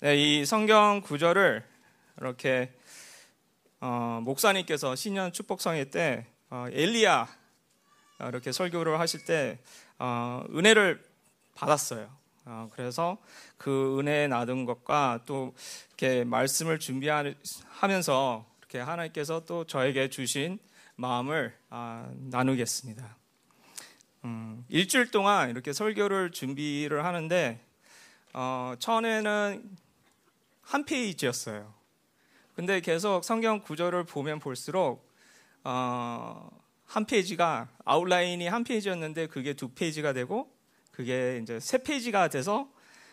[0.00, 1.64] 네, 이 성경 구절을
[2.20, 2.72] 이렇게
[3.80, 7.26] 어, 목사님께서 신년 축복성회 때 어, 엘리야
[8.28, 9.58] 이렇게 설교를 하실 때
[9.98, 11.02] 어, 은혜를
[11.56, 12.08] 받았어요.
[12.44, 13.18] 어, 그래서
[13.56, 15.56] 그 은혜 나둔 것과 또
[15.88, 20.60] 이렇게 말씀을 준비하면서 이렇게 하나님께서 또 저에게 주신
[20.94, 23.16] 마음을 아, 나누겠습니다.
[24.26, 27.60] 음, 일주일 동안 이렇게 설교를 준비를 하는데
[28.32, 29.87] 어, 처음에는
[30.68, 31.72] 한 페이지였어요.
[32.54, 35.10] 근데 계속 성경 구절을 보면 볼수록
[35.64, 36.50] 어,
[36.84, 40.54] 한 페이지가 아웃라인이 한 페이지였는데 그게 두 페이지가 되고
[40.90, 42.68] 그게 이제 세 페이지가 돼서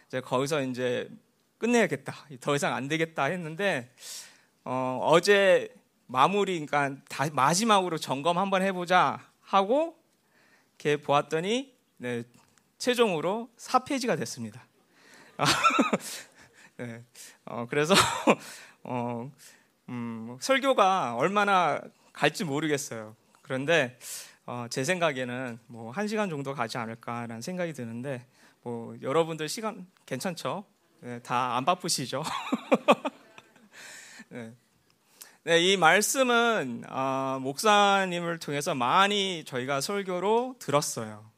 [0.07, 1.09] 이제 거기서 이제
[1.57, 2.13] 끝내야겠다.
[2.41, 3.89] 더 이상 안 되겠다 했는데
[4.65, 5.73] 어, 어제
[6.07, 9.97] 마무리 그러니까 다, 마지막으로 점검 한번 해보자 하고
[10.77, 12.23] 이렇게 보았더니 네,
[12.79, 14.67] 최종으로 4페이지가 됐습니다.
[16.77, 17.03] 네,
[17.45, 17.93] 어, 그래서
[18.83, 19.31] 어,
[19.89, 21.81] 음, 설교가 얼마나
[22.13, 23.15] 갈지 모르겠어요.
[23.41, 23.97] 그런데
[24.45, 28.25] 어, 제 생각에는 뭐 한 시간 정도 가지 않을까라는 생각이 드는데
[28.61, 30.65] 뭐 여러분들 시간 괜찮죠?
[31.01, 32.23] 네, 다안 바쁘시죠?
[34.29, 34.53] 네.
[35.43, 41.29] 네, 이 말씀은 어, 목사님을 통해서 많이 저희가 설교로 들었어요.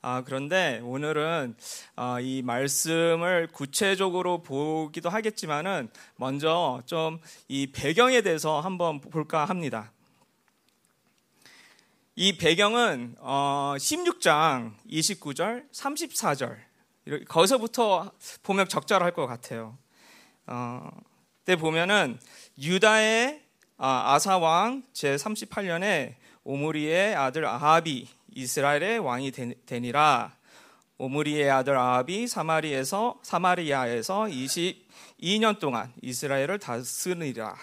[0.00, 1.56] 아, 그런데 오늘은
[1.96, 7.18] 어, 이 말씀을 구체적으로 보기도 하겠지만은 먼저 좀
[7.48, 9.90] 이 배경에 대해서 한번 볼까 합니다.
[12.14, 16.58] 이 배경은 어, 16장 29절, 34절
[17.26, 19.78] 거기서부터 보면 적절할 것 같아요.
[20.46, 20.90] 어,
[21.44, 22.20] 때 보면은
[22.58, 23.42] 유다의
[23.78, 29.32] 아, 아사 왕제 38년에 오므리의 아들 아합이 이스라엘의 왕이
[29.66, 30.36] 되니라.
[30.96, 37.56] 오므리의 아들 아합이 사마리에서 사마리아에서 22년 동안 이스라엘을 다스리라.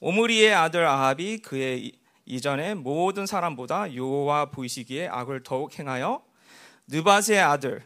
[0.00, 1.92] 오므리의 아들 아합이 그의
[2.26, 6.22] 이전에 모든 사람보다 여호와 보이시기에 악을 더욱 행하여
[6.88, 7.82] 느바스의 아들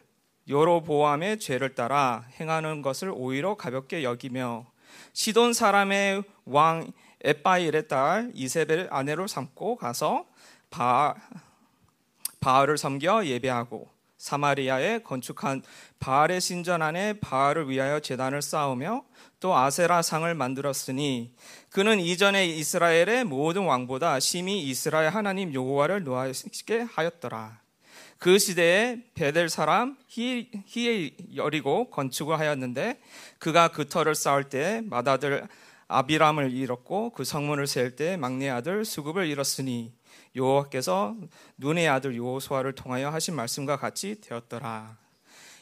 [0.49, 4.67] 여로보암의 죄를 따라 행하는 것을 오히려 가볍게 여기며
[5.13, 6.93] 시돈 사람의 왕
[7.25, 10.27] 에빠일의 딸 이세벨 아내로 삼고 가서
[10.69, 11.15] 바,
[12.45, 13.89] 바알을 섬겨 예배하고
[14.19, 15.63] 사마리아에 건축한
[15.99, 19.03] 바알의 신전 안에 바알을 위하여 제단을 쌓으며
[19.41, 21.33] 또 아세라 상을 만들었으니
[21.71, 27.61] 그는 이전에 이스라엘의 모든 왕보다 심히 이스라엘 하나님 여호와를 노하시게 하였더라.
[28.19, 33.01] 그 시대에 베델 사람 히에열이고 건축을 하였는데
[33.39, 35.49] 그가 그 터를 쌓을 때 맏아들
[35.89, 39.95] 아비람을 잃었고 그 성문을 세울 때 막내 아들 수급을 잃었으니
[40.37, 41.17] 여호와께서
[41.57, 44.97] 눈의 아들 요호수아를 통하여 하신 말씀과 같이 되었더라.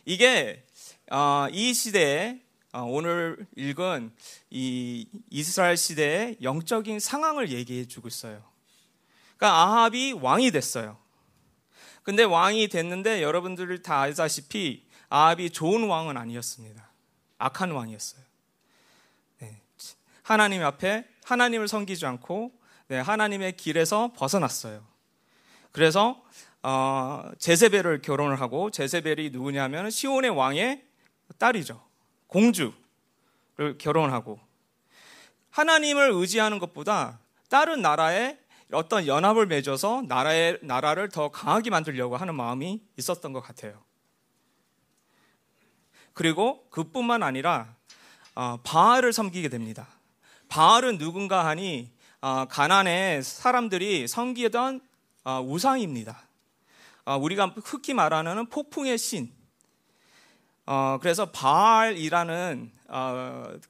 [0.04, 0.64] 이게
[1.10, 2.40] 어, 이 시대에
[2.72, 4.12] 어, 오늘 읽은
[4.50, 8.42] 이 이스라엘 시대의 영적인 상황을 얘기해 주고 있어요.
[9.36, 10.96] 그러니까 아합이 왕이 됐어요.
[12.02, 16.90] 근데 왕이 됐는데 여러분들 다 알다시피 아합이 좋은 왕은 아니었습니다.
[17.38, 18.22] 악한 왕이었어요.
[19.40, 19.60] 네.
[20.22, 22.52] 하나님 앞에 하나님을 섬기지 않고
[22.92, 24.84] 네, 하나님의 길에서 벗어났어요.
[25.70, 26.22] 그래서
[26.62, 30.84] 어, 제세벨을 결혼을 하고 제세벨이 누구냐면 시온의 왕의
[31.38, 31.82] 딸이죠.
[32.26, 32.74] 공주를
[33.78, 34.38] 결혼하고
[35.48, 38.36] 하나님을 의지하는 것보다 다른 나라에
[38.72, 43.82] 어떤 연합을 맺어서 나라의 나라를 더 강하게 만들려고 하는 마음이 있었던 것 같아요.
[46.12, 47.74] 그리고 그뿐만 아니라
[48.34, 49.88] 어, 바알을 섬기게 됩니다.
[50.50, 54.80] 바알은 누군가 하니 어, 가난의 사람들이 섬기던
[55.24, 56.22] 어, 우상입니다.
[57.04, 59.32] 어, 우리가 흔히 말하는 폭풍의 신.
[61.00, 62.72] 그래서 바알이라는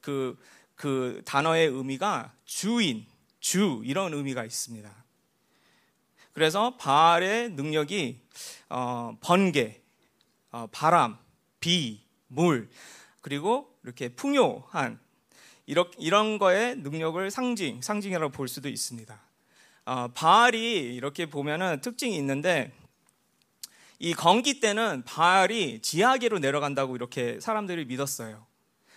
[0.02, 0.38] 그,
[0.74, 3.06] 그 단어의 의미가 주인,
[3.40, 4.94] 주 이런 의미가 있습니다.
[6.34, 8.20] 그래서 바알의 능력이
[9.20, 9.80] 번개,
[10.70, 11.18] 바람,
[11.60, 12.68] 비, 물
[13.22, 15.00] 그리고 이렇게 풍요한
[15.66, 19.20] 이런, 이런 거의 능력을 상징, 상징이라고 볼 수도 있습니다.
[19.84, 22.72] 어, 바알이 이렇게 보면은 특징이 있는데
[23.98, 28.46] 이 건기 때는 바알이 지하계로 내려간다고 이렇게 사람들이 믿었어요.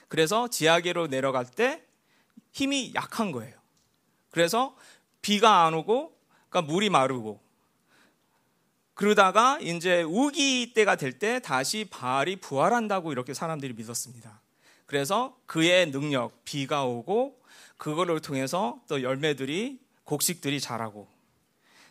[0.07, 1.83] 그래서 지하계로 내려갈 때
[2.51, 3.53] 힘이 약한 거예요.
[4.31, 4.75] 그래서
[5.21, 6.17] 비가 안 오고,
[6.49, 7.41] 그러니까 물이 마르고,
[8.93, 14.41] 그러다가 이제 우기 때가 될 때 다시 바알이 부활한다고 이렇게 사람들이 믿었습니다.
[14.85, 17.41] 그래서 그의 능력, 비가 오고
[17.77, 21.07] 그거를 통해서 또 열매들이 곡식들이 자라고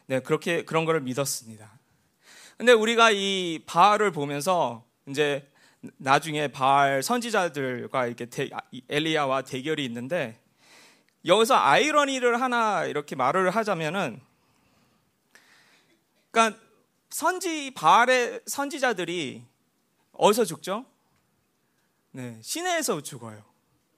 [0.07, 1.71] 네, 그렇게 그런 거를 믿었습니다.
[2.57, 5.51] 근데 우리가 이 바알을 보면서 이제
[5.97, 8.49] 나중에 바알 선지자들과 이렇게 대,
[8.89, 10.41] 엘리야와 대결이 있는데
[11.27, 14.21] 여기서 아이러니를 하나 이렇게 말을 하자면은
[16.31, 16.61] 그러니까
[17.11, 19.45] 선지 바알의 선지자들이
[20.13, 20.85] 어디서 죽죠?
[22.17, 23.43] 네, 시내에서 죽어요.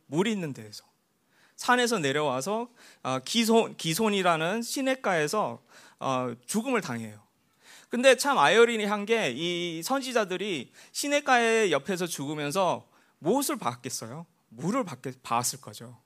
[0.06, 0.84] 물 있는 데에서.
[1.56, 2.70] 산에서 내려와서
[3.02, 5.62] 어, 기손 기손이라는 시냇가에서
[6.00, 7.20] 어, 죽음을 당해요.
[7.90, 14.24] 근데 참 아이러니 한 게 이 선지자들이 시냇가에 옆에서 죽으면서 무엇을 봤겠어요?
[14.48, 16.00] 물을 봤겠, 봤을 거죠.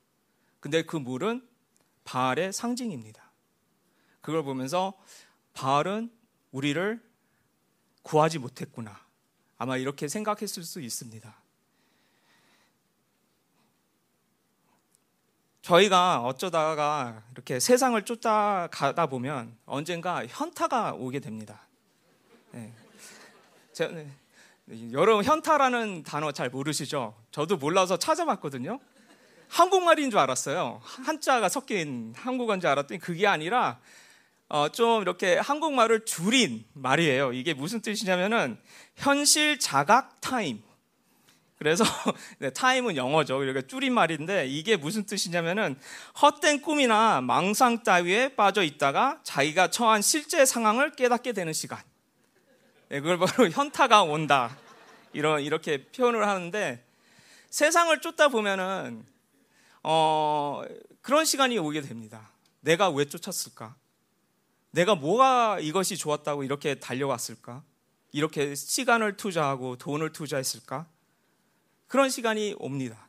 [0.59, 1.47] 근데 그 물은
[2.05, 3.31] 바알의 상징입니다.
[4.21, 4.99] 그걸 보면서
[5.53, 6.11] 바알은
[6.51, 7.01] 우리를
[8.03, 9.01] 구하지 못했구나.
[9.59, 11.41] 아마 이렇게 생각했을 수 있습니다.
[15.63, 21.61] 저희가 어쩌다가 이렇게 세상을 쫓아가다 보면 언젠가 현타가 오게 됩니다.
[22.53, 22.73] 네.
[23.73, 24.11] 제, 네.
[24.93, 27.15] 여러분 현타라는 단어 잘 모르시죠?
[27.31, 28.79] 저도 몰라서 찾아봤거든요.
[29.49, 30.81] 한국말인 줄 알았어요.
[30.83, 33.81] 한자가 섞인 한국어인 줄 알았더니 그게 아니라
[34.49, 37.33] 어, 좀 이렇게 한국말을 줄인 말이에요.
[37.33, 38.59] 이게 무슨 뜻이냐면은
[38.97, 40.63] 현실 자각 타임.
[41.61, 41.85] 그래서
[42.41, 43.45] 네, 타임은 영어죠.
[43.45, 45.79] 이렇게 줄인 말인데 이게 무슨 뜻이냐면은
[46.23, 51.79] 헛된 꿈이나 망상 따위에 빠져 있다가 자기가 처한 실제 상황을 깨닫게 되는 시간.
[52.89, 54.57] 네, 그걸 바로 현타가 온다.
[55.13, 56.83] 이런 이렇게 표현을 하는데
[57.51, 59.05] 세상을 쫓다 보면은
[59.83, 60.63] 어,
[61.03, 62.31] 그런 시간이 오게 됩니다.
[62.61, 63.75] 내가 왜 쫓았을까?
[64.71, 67.63] 내가 뭐가 이것이 좋았다고 이렇게 달려왔을까?
[68.13, 70.87] 이렇게 시간을 투자하고 돈을 투자했을까?
[71.91, 73.09] 그런 시간이 옵니다.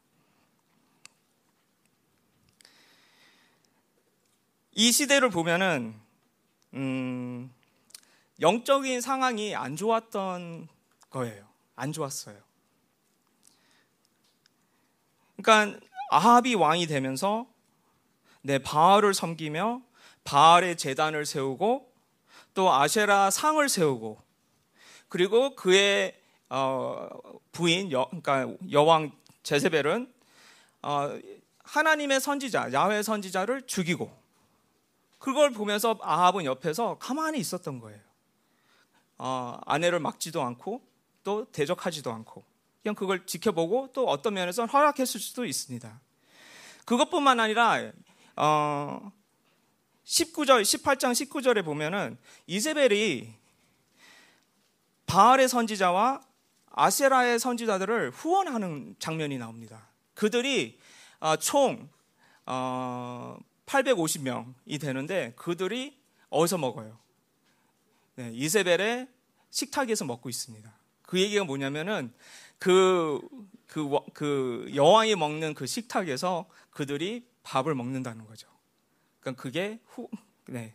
[4.72, 5.94] 이 시대를 보면은
[6.74, 7.54] 음,
[8.40, 10.68] 영적인 상황이 안 좋았던
[11.12, 11.48] 거예요.
[11.76, 12.42] 안 좋았어요.
[15.38, 15.80] 그러니까
[16.10, 17.46] 아합이 왕이 되면서
[18.42, 19.84] 내 바알을 섬기며
[20.24, 21.94] 바알의 재단을 세우고
[22.56, 24.20] 또 아쉐라 상을 세우고
[25.08, 26.20] 그리고 그의
[26.54, 27.08] 어,
[27.54, 30.14] 부인 여, 그러니까 여왕 제세벨은
[30.82, 31.20] 어,
[31.60, 34.12] 하나님의 선지자 야훼 선지자를 죽이고
[35.18, 37.98] 그걸 보면서 아합은 옆에서 가만히 있었던 거예요.
[39.18, 40.82] 어, 아내를 막지도 않고
[41.24, 42.44] 또 대적하지도 않고
[42.84, 46.02] 그냥 그걸 지켜보고 또 어떤 면에서 허락했을 수도 있습니다.
[46.84, 47.92] 그것뿐만 아니라
[48.36, 49.12] 어,
[50.04, 53.36] 19절, 18장 19절에 보면은 이세벨이
[55.06, 56.31] 바알의 선지자와
[56.74, 59.88] 아세라의 선지자들을 후원하는 장면이 나옵니다.
[60.14, 60.80] 그들이
[61.20, 61.90] 어, 총
[62.46, 66.98] 850명이 어, 되는데 그들이 어디서 먹어요?
[68.16, 69.08] 네, 이세벨의
[69.50, 70.72] 식탁에서 먹고 있습니다.
[71.04, 72.14] 그 얘기가 뭐냐면은
[72.58, 73.20] 그,
[73.68, 78.48] 그, 그 여왕이 먹는 그 식탁에서 그들이 밥을 먹는다는 거죠.
[79.20, 80.10] 그러니까 그게 후,
[80.46, 80.74] 네.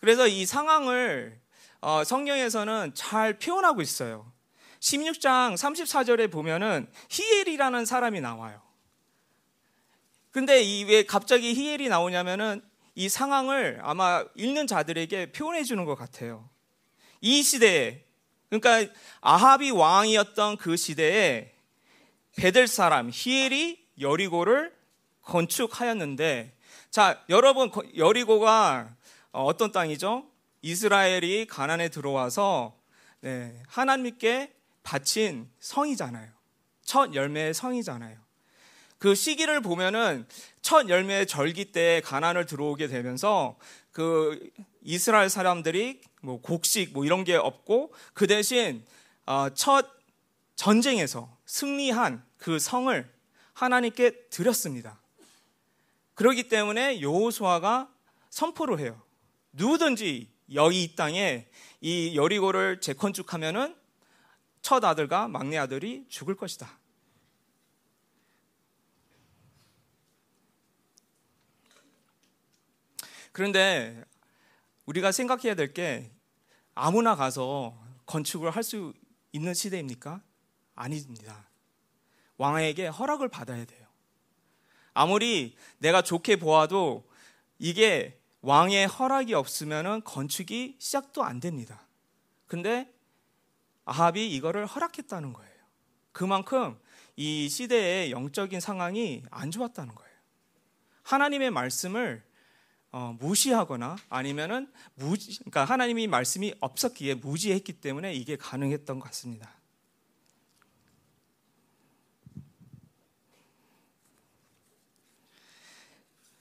[0.00, 1.40] 그래서 이 상황을
[1.84, 4.32] 어, 성경에서는 잘 표현하고 있어요.
[4.80, 8.62] 16장 34절에 보면은 히엘이라는 사람이 나와요.
[10.30, 12.62] 근데 이 왜 갑자기 히엘이 나오냐면은
[12.94, 16.48] 이 상황을 아마 읽는 자들에게 표현해 주는 것 같아요.
[17.20, 18.02] 이 시대에
[18.48, 18.90] 그러니까
[19.20, 21.52] 아합이 왕이었던 그 시대에
[22.36, 24.74] 베델 사람 히엘이 여리고를
[25.20, 26.56] 건축하였는데
[26.88, 28.96] 자 여러분 여리고가
[29.32, 30.32] 어떤 땅이죠?
[30.64, 32.74] 이스라엘이 가난에 들어와서
[33.20, 34.50] 네, 하나님께
[34.82, 36.30] 바친 성이잖아요.
[36.82, 38.18] 첫 열매의 성이잖아요.
[38.96, 40.26] 그 시기를 보면은
[40.62, 43.58] 첫 열매의 절기 때 가난을 들어오게 되면서
[43.92, 48.86] 그 이스라엘 사람들이 뭐 곡식 뭐 이런 게 없고 그 대신
[49.26, 49.86] 어, 첫
[50.56, 53.12] 전쟁에서 승리한 그 성을
[53.52, 54.98] 하나님께 드렸습니다.
[56.14, 57.90] 그렇기 때문에 여호수아가
[58.30, 59.02] 선포를 해요.
[59.52, 61.48] 누구든지 여기 이 땅에
[61.80, 63.76] 이 여리고를 재건축하면은
[64.62, 66.78] 첫 아들과 막내 아들이 죽을 것이다.
[73.32, 74.04] 그런데
[74.86, 76.10] 우리가 생각해야 될 게
[76.74, 78.92] 아무나 가서 건축을 할 수
[79.32, 80.22] 있는 시대입니까?
[80.76, 81.48] 아닙니다.
[82.36, 83.86] 왕에게 허락을 받아야 돼요.
[84.92, 87.08] 아무리 내가 좋게 보아도
[87.58, 91.86] 이게 왕의 허락이 없으면 건축이 시작도 안 됩니다.
[92.46, 92.92] 근데
[93.86, 95.50] 아합이 이거를 허락했다는 거예요.
[96.12, 96.78] 그만큼
[97.16, 100.14] 이 시대의 영적인 상황이 안 좋았다는 거예요.
[101.04, 102.22] 하나님의 말씀을
[102.92, 109.50] 어, 무시하거나 아니면은 무지, 그러니까 하나님이 말씀이 없었기에 무지했기 때문에 이게 가능했던 것 같습니다.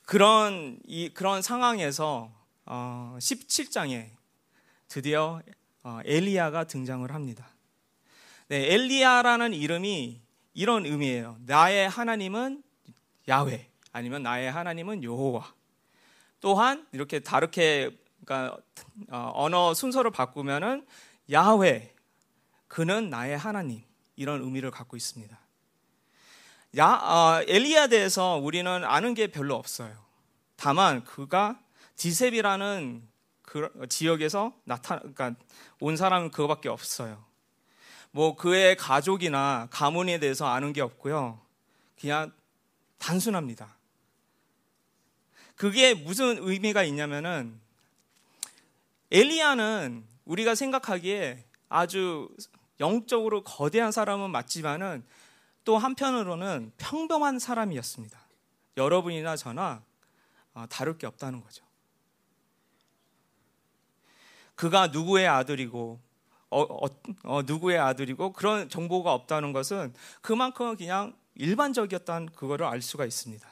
[0.05, 2.31] 그런 이 그런 상황에서
[2.65, 4.09] 어, 17장에
[4.87, 5.41] 드디어
[5.83, 7.47] 어, 엘리야가 등장을 합니다.
[8.47, 10.21] 네, 엘리야라는 이름이
[10.53, 11.37] 이런 의미예요.
[11.45, 12.63] 나의 하나님은
[13.27, 15.53] 야훼 아니면 나의 하나님은 여호와.
[16.39, 18.57] 또한 이렇게 다르게 그러니까
[19.09, 20.85] 어, 언어 순서를 바꾸면은
[21.31, 21.93] 야훼
[22.67, 23.81] 그는 나의 하나님
[24.15, 25.42] 이런 의미를 갖고 있습니다.
[26.77, 29.95] 야, 어, 엘리야 대해서 우리는 아는 게 별로 없어요.
[30.55, 31.59] 다만 그가
[31.97, 33.07] 디셉이라는
[33.43, 35.35] 그 지역에서 나타, 그러니까
[35.79, 37.23] 온 사람은 그거밖에 없어요.
[38.09, 41.39] 뭐 그의 가족이나 가문에 대해서 아는 게 없고요.
[41.99, 42.31] 그냥
[42.97, 43.75] 단순합니다.
[45.55, 47.59] 그게 무슨 의미가 있냐면은
[49.11, 52.29] 엘리야는 우리가 생각하기에 아주
[52.79, 55.05] 영적으로 거대한 사람은 맞지만은
[55.63, 58.19] 또 한편으로는 평범한 사람이었습니다.
[58.77, 59.83] 여러분이나 저나
[60.53, 61.63] 어, 다를 게 없다는 거죠.
[64.55, 65.99] 그가 누구의 아들이고
[66.49, 66.87] 어, 어,
[67.23, 73.47] 어, 누구의 아들이고 그런 정보가 없다는 것은 그만큼 그냥 일반적이었다는 그거를 알 수가 있습니다.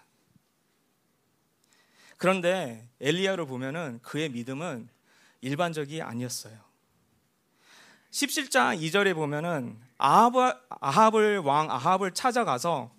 [2.18, 4.88] 그런데 엘리야를 보면은 그의 믿음은
[5.41, 6.56] 일반적이 아니었어요.
[8.12, 12.91] 17장 2절에 보면은 아합을, 아합을 왕 아합을 찾아가서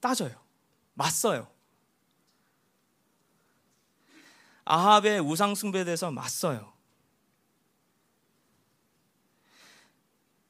[0.00, 0.34] 따져요.
[0.94, 1.46] 맞서요.
[4.64, 6.72] 아합의 우상 숭배에 대해서 맞서요.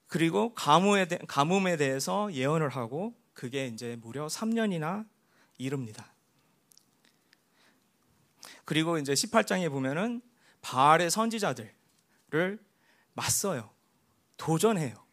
[0.07, 5.05] 그리고 가뭄에, 대, 가뭄에 대해서 예언을 하고 그게 이제 무려 3년이나
[5.59, 6.14] 이릅니다.
[8.64, 10.23] 그리고 이제 18장에 보면은
[10.62, 11.75] 바알의 선지자들을
[13.14, 13.71] 맞서요.
[14.37, 15.04] 도전해요.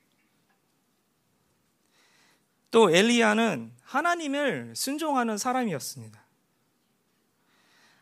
[2.71, 6.21] 또 엘리야는 하나님을 순종하는 사람이었습니다.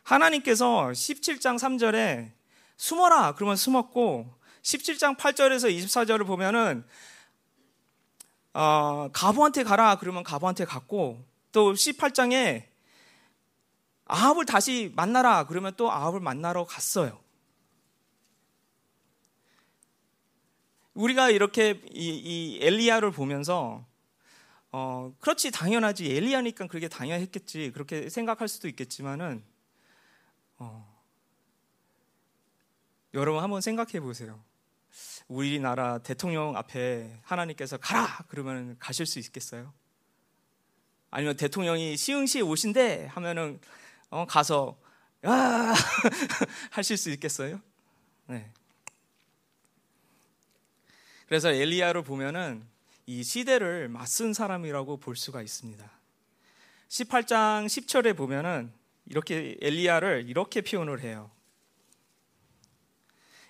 [0.04, 2.30] 하나님께서 17장 3절에
[2.76, 6.84] 숨어라 그러면 숨었고 17장 8절에서 24절을 보면은
[8.54, 12.64] 어, 가부한테 가라 그러면 가부한테 갔고 또 18장에
[14.06, 17.20] 아합을 다시 만나라 그러면 또 아합을 만나러 갔어요.
[20.94, 23.84] 우리가 이렇게 이, 이 엘리야를 보면서
[24.72, 29.42] 어, 그렇지 당연하지 엘리야니까 그렇게 당연했겠지 그렇게 생각할 수도 있겠지만은
[30.58, 30.86] 어,
[33.14, 34.40] 여러분 한번 생각해 보세요.
[35.26, 39.72] 우리나라 대통령 앞에 하나님께서 가라 그러면 가실 수 있겠어요?
[41.10, 43.60] 아니면 대통령이 시흥시에 오신대 하면은
[44.10, 44.78] 어, 가서
[45.26, 45.74] 야
[46.70, 47.60] 하실 수 있겠어요?
[48.26, 48.50] 네.
[51.26, 52.69] 그래서 엘리야를 보면은
[53.10, 55.90] 이 시대를 맞선 사람이라고 볼 수가 있습니다.
[56.88, 58.72] 18장 10절에 보면은
[59.06, 61.28] 이렇게 엘리야를 이렇게 표현을 해요.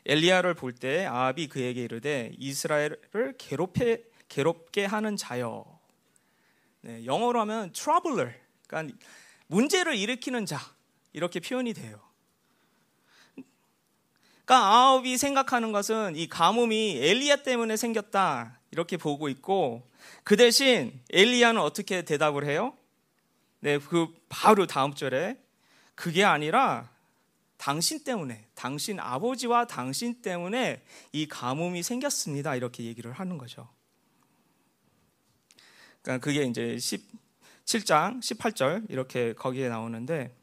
[0.07, 5.79] 엘리야를 볼 때 아합이 그에게 이르되 이스라엘을 괴롭게 괴롭게 하는 자여.
[6.81, 8.33] 네, 영어로 하면 troubler.
[8.67, 8.97] 그러니까
[9.49, 10.59] 문제를 일으키는 자.
[11.13, 12.01] 이렇게 표현이 돼요.
[14.51, 18.59] 그러니까 아합이 생각하는 것은 이 가뭄이 엘리야 때문에 생겼다.
[18.73, 19.89] 이렇게 보고 있고
[20.25, 22.77] 그 대신 엘리야는 어떻게 대답을 해요?
[23.61, 25.39] 네, 그 바로 다음 절에
[25.95, 26.91] 그게 아니라
[27.59, 32.57] 당신 때문에, 당신 아버지와 당신 때문에 이 가뭄이 생겼습니다.
[32.57, 33.69] 이렇게 얘기를 하는 거죠.
[36.03, 40.35] 그러니까 그게 이제 17장 18절 이렇게 거기에 나오는데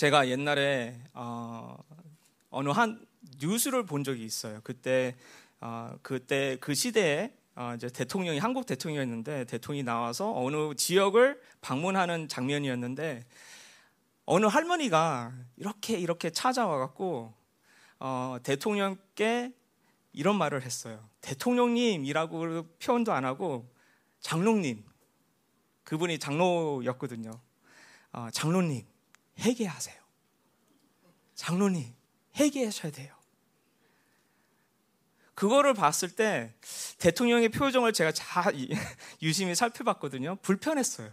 [0.00, 1.76] 제가 옛날에 어,
[2.48, 3.04] 어느 한
[3.38, 4.62] 뉴스를 본 적이 있어요.
[4.64, 5.14] 그때
[5.60, 13.26] 어, 그때 그 시대에 어, 이제 대통령이 한국 대통령이었는데 대통령이 나와서 어느 지역을 방문하는 장면이었는데
[14.24, 17.34] 어느 할머니가 이렇게 이렇게 찾아와 갖고
[17.98, 19.52] 어, 대통령께
[20.14, 21.06] 이런 말을 했어요.
[21.20, 23.68] 대통령님이라고 표현도 안 하고
[24.20, 24.82] 장로님
[25.84, 27.38] 그분이 장로였거든요.
[28.14, 28.89] 어, 장로님
[29.40, 29.96] 회개하세요.
[31.34, 31.94] 장로님
[32.36, 33.14] 회개하셔야 돼요.
[35.34, 36.52] 그거를 봤을 때
[36.98, 38.54] 대통령의 표정을 제가 잘
[39.22, 40.36] 유심히 살펴봤거든요.
[40.42, 41.10] 불편했어요.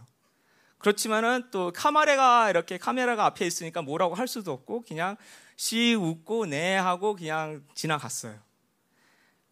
[0.80, 5.16] 그렇지만은 또 카메라가 이렇게 카메라가 앞에 있으니까 뭐라고 할 수도 없고 그냥
[5.56, 8.38] 씨 웃고 네 하고 그냥 지나갔어요.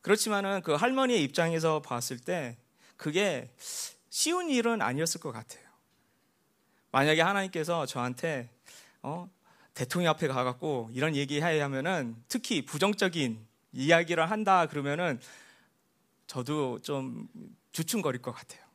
[0.02, 2.58] 그렇지만은 그 할머니의 입장에서 봤을 때
[2.96, 3.52] 그게
[4.10, 5.64] 쉬운 일은 아니었을 것 같아요.
[6.92, 8.55] 만약에 하나님께서 저한테
[9.08, 9.30] 어,
[9.76, 15.20] 대통령 앞에 가갖고 이런 얘기해야 하면은 특히 부정적인 이야기를 한다 그러면은
[16.26, 17.30] 저도 좀
[17.72, 18.66] 주춤거릴 것 같아요.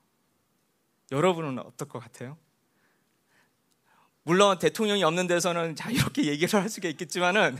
[1.10, 2.38] 여러분은 어떨 것 같아요?
[4.22, 7.58] 물론 대통령이 없는 데서는 자 이렇게 얘기를 할 수가 있겠지만은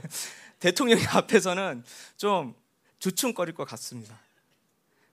[0.60, 1.82] 대통령이 앞에서는
[2.16, 2.54] 좀
[3.00, 4.16] 주춤거릴 것 같습니다.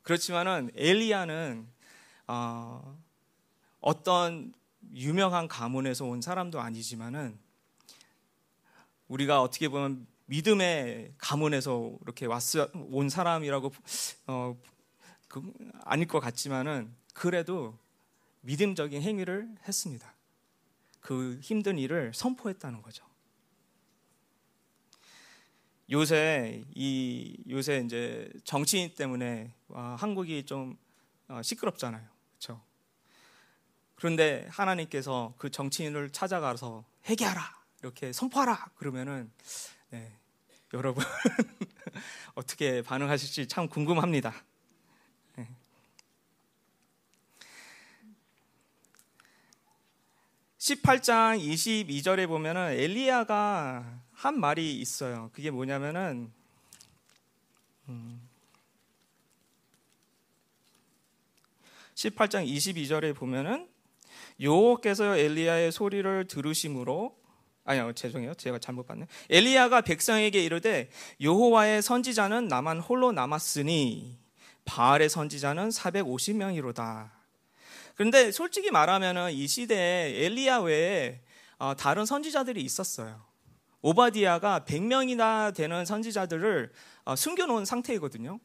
[0.03, 1.67] 그렇지만은 엘리야는
[2.27, 3.01] 어,
[3.79, 4.53] 어떤
[4.93, 7.46] 유명한 가문에서 온 사람도 아니지만은
[9.07, 13.71] 우리가 어떻게 보면 믿음의 가문에서 이렇게 왔어 온 사람이라고
[14.27, 14.57] 어,
[15.27, 15.41] 그,
[15.83, 17.77] 아닐 것 같지만은 그래도
[18.41, 20.13] 믿음적인 행위를 했습니다.
[20.99, 23.05] 그 힘든 일을 선포했다는 거죠.
[25.89, 30.77] 요새 이 요새 이제 정치인 때문에 와, 한국이 좀
[31.29, 32.05] 어, 시끄럽잖아요.
[32.31, 32.61] 그렇죠?
[33.95, 39.31] 그런데 하나님께서 그 정치인을 찾아가서 회개하라 이렇게 선포하라 그러면은
[39.89, 40.11] 네,
[40.73, 41.03] 여러분
[42.35, 44.33] 어떻게 반응하실지 참 궁금합니다.
[45.35, 45.47] 네.
[50.57, 55.29] 18장 22절에 보면은 엘리야가 한 말이 있어요.
[55.33, 56.31] 그게 뭐냐면은
[57.89, 58.27] 음,
[61.95, 63.69] 18장 22절에 보면은
[64.39, 67.16] 여호께서 엘리야의 소리를 들으심으로
[67.67, 68.33] 아니요 죄송해요.
[68.35, 69.07] 제가 잘못 봤네.
[69.29, 74.17] 엘리야가 백성에게 이르되 여호와의 선지자는 나만 홀로 남았으니
[74.63, 77.09] 바알의 선지자는 450명이로다.
[77.95, 81.19] 그런데 솔직히 말하면은 이 시대에 엘리야 외에
[81.59, 83.21] 어, 다른 선지자들이 있었어요.
[83.81, 86.71] 오바디아가 100명이나 되는 선지자들을
[87.03, 88.39] 어, 숨겨놓은 상태이거든요.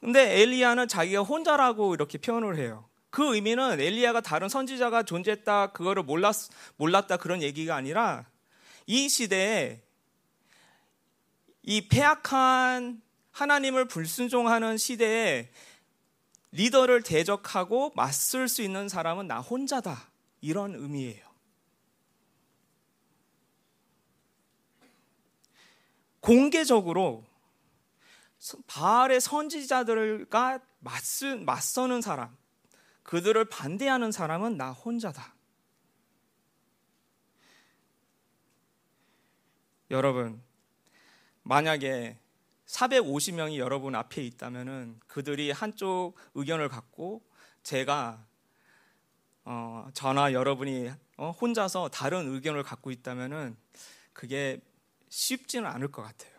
[0.00, 2.88] 근데 엘리야는 자기가 혼자라고 이렇게 표현을 해요
[3.18, 6.36] 그 의미는 엘리야가 다른 선지자가 존재했다 그거를 몰랐
[6.76, 8.30] 몰랐다 그런 얘기가 아니라
[8.86, 9.82] 이 시대에
[11.64, 15.50] 이 폐악한 하나님을 불순종하는 시대에
[16.52, 20.00] 리더를 대적하고 맞설 수 있는 사람은 나 혼자다
[20.40, 21.26] 이런 의미예요.
[26.20, 27.24] 공개적으로
[28.68, 30.60] 바알의 선지자들과
[31.44, 32.38] 맞서는 사람,
[33.08, 35.34] 그들을 반대하는 사람은 나 혼자다.
[39.90, 40.42] 여러분,
[41.42, 42.18] 만약에
[42.66, 47.22] 450명이 여러분 앞에 있다면은 그들이 한쪽 의견을 갖고
[47.62, 48.26] 제가
[49.46, 53.56] 어, 저나 여러분이 어, 혼자서 다른 의견을 갖고 있다면은
[54.12, 54.60] 그게
[55.08, 56.37] 쉽지는 않을 것 같아요.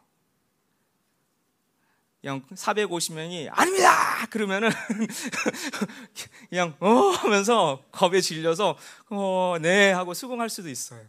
[2.22, 4.26] 그냥 450명이 아닙니다.
[4.30, 4.70] 그러면은
[6.50, 8.78] 그냥 어 하면서 겁에 질려서
[9.10, 11.02] 어 네 하고 수긍할 수도 있어요.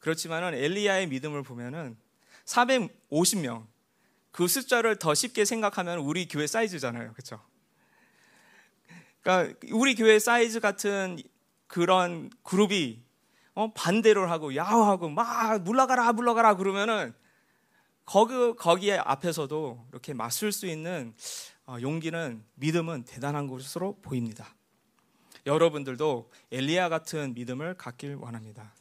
[0.00, 1.96] 그렇지만은 엘리야의 믿음을 보면은
[2.44, 3.66] 450명
[4.32, 7.12] 그 숫자를 더 쉽게 생각하면 우리 교회 사이즈잖아요.
[7.12, 7.40] 그렇죠?
[9.22, 11.18] 그러니까 우리 교회 사이즈 같은
[11.66, 13.02] 그런 그룹이
[13.54, 17.14] 어, 반대를 하고 야호하고 막 물러가라 물러가라 그러면은
[18.04, 21.14] 거기 거기에 앞에서도 이렇게 맞설 수 있는
[21.66, 24.54] 어, 용기는 믿음은 대단한 것으로 보입니다.
[25.46, 28.74] 여러분들도 엘리야 같은 믿음을 갖길 원합니다.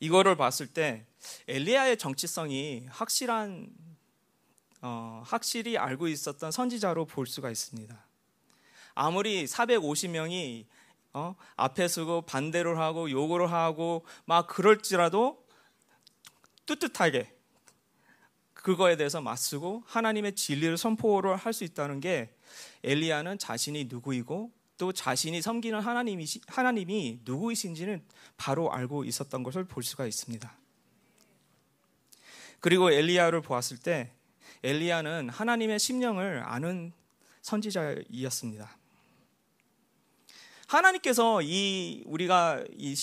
[0.00, 1.04] 이거를 봤을 때
[1.46, 3.68] 엘리야의 정치성이 확실한
[4.82, 8.06] 어, 확실히 알고 있었던 선지자로 볼 수가 있습니다.
[8.94, 10.64] 아무리 450명이
[11.12, 11.34] 어?
[11.56, 15.44] 앞에 서고 반대를 하고 요구를 하고 막 그럴지라도
[16.66, 17.34] 뚜뜻하게
[18.54, 22.34] 그거에 대해서 맞서고 하나님의 진리를 선포를 할 수 있다는 게
[22.84, 28.02] 엘리야는 자신이 누구이고 또 자신이 섬기는 하나님이 하나님이 누구이신지는
[28.36, 30.56] 바로 알고 있었던 것을 볼 수가 있습니다.
[32.60, 34.12] 그리고 엘리야를 보았을 때
[34.62, 36.92] 엘리야는 하나님의 심령을 아는
[37.42, 38.79] 선지자이었습니다.
[40.70, 42.94] 하나님께서 이 우리가 이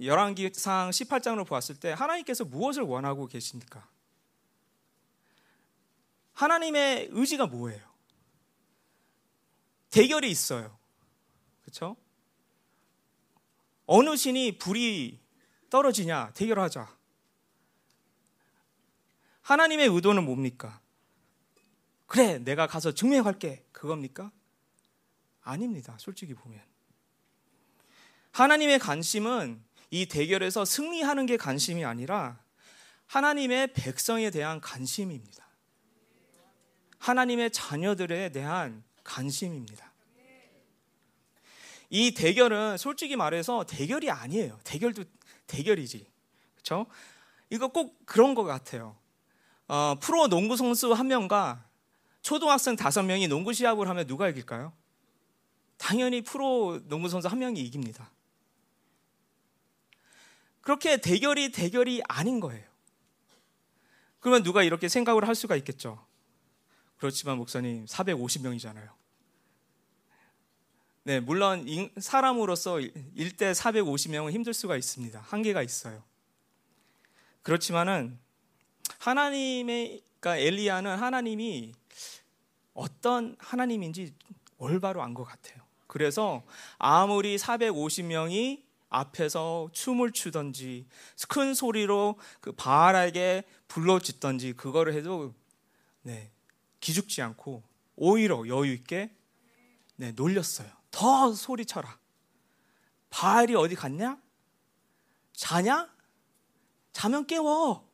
[0.00, 3.88] 열왕기상 18장으로 보았을 때 하나님께서 무엇을 원하고 계십니까?
[6.32, 7.80] 하나님의 의지가 뭐예요?
[9.90, 10.76] 대결이 있어요.
[11.62, 11.96] 그렇죠?
[13.86, 15.20] 어느 신이 불이
[15.70, 16.92] 떨어지냐 대결하자.
[19.42, 20.80] 하나님의 의도는 뭡니까?
[22.06, 23.66] 그래, 내가 가서 증명할게.
[23.70, 24.32] 그겁니까?
[25.42, 25.96] 아닙니다.
[26.00, 26.73] 솔직히 보면.
[28.34, 32.36] 하나님의 관심은 이 대결에서 승리하는 게 관심이 아니라
[33.06, 35.46] 하나님의 백성에 대한 관심입니다.
[36.98, 39.92] 하나님의 자녀들에 대한 관심입니다.
[41.90, 44.58] 이 대결은 솔직히 말해서 대결이 아니에요.
[44.64, 45.04] 대결도
[45.46, 46.04] 대결이지.
[46.54, 46.86] 그렇죠?
[47.50, 48.96] 이거 꼭 그런 것 같아요.
[49.68, 51.64] 어, 프로 농구 선수 한 명과
[52.20, 54.72] 초등학생 다섯 명이 농구 시합을 하면 누가 이길까요?
[55.76, 58.10] 당연히 프로 농구 선수 한 명이 이깁니다.
[60.64, 62.64] 그렇게 대결이 대결이 아닌 거예요.
[64.18, 66.04] 그러면 누가 이렇게 생각을 할 수가 있겠죠.
[66.96, 68.88] 그렇지만 목사님 450명이잖아요.
[71.02, 71.66] 네, 물론
[71.98, 75.20] 사람으로서 1대 450명은 힘들 수가 있습니다.
[75.20, 76.02] 한계가 있어요.
[77.42, 78.18] 그렇지만은
[79.00, 81.74] 하나님의 그러니까 엘리야는 하나님이
[82.72, 84.14] 어떤 하나님인지
[84.56, 85.62] 올바로 안 것 같아요.
[85.86, 86.42] 그래서
[86.78, 88.62] 아무리 450명이
[88.94, 90.86] 앞에서 춤을 추던지
[91.28, 95.34] 큰 소리로 그 바알에게 불러짓던지 그거를 해도
[96.02, 96.30] 네,
[96.80, 97.62] 기죽지 않고
[97.96, 99.14] 오히려 여유 있게
[99.96, 100.68] 네, 놀렸어요.
[100.90, 101.98] 더 소리쳐라.
[103.10, 104.18] 바알이 어디 갔냐?
[105.32, 105.92] 자냐?
[106.92, 107.88] 자면 깨워.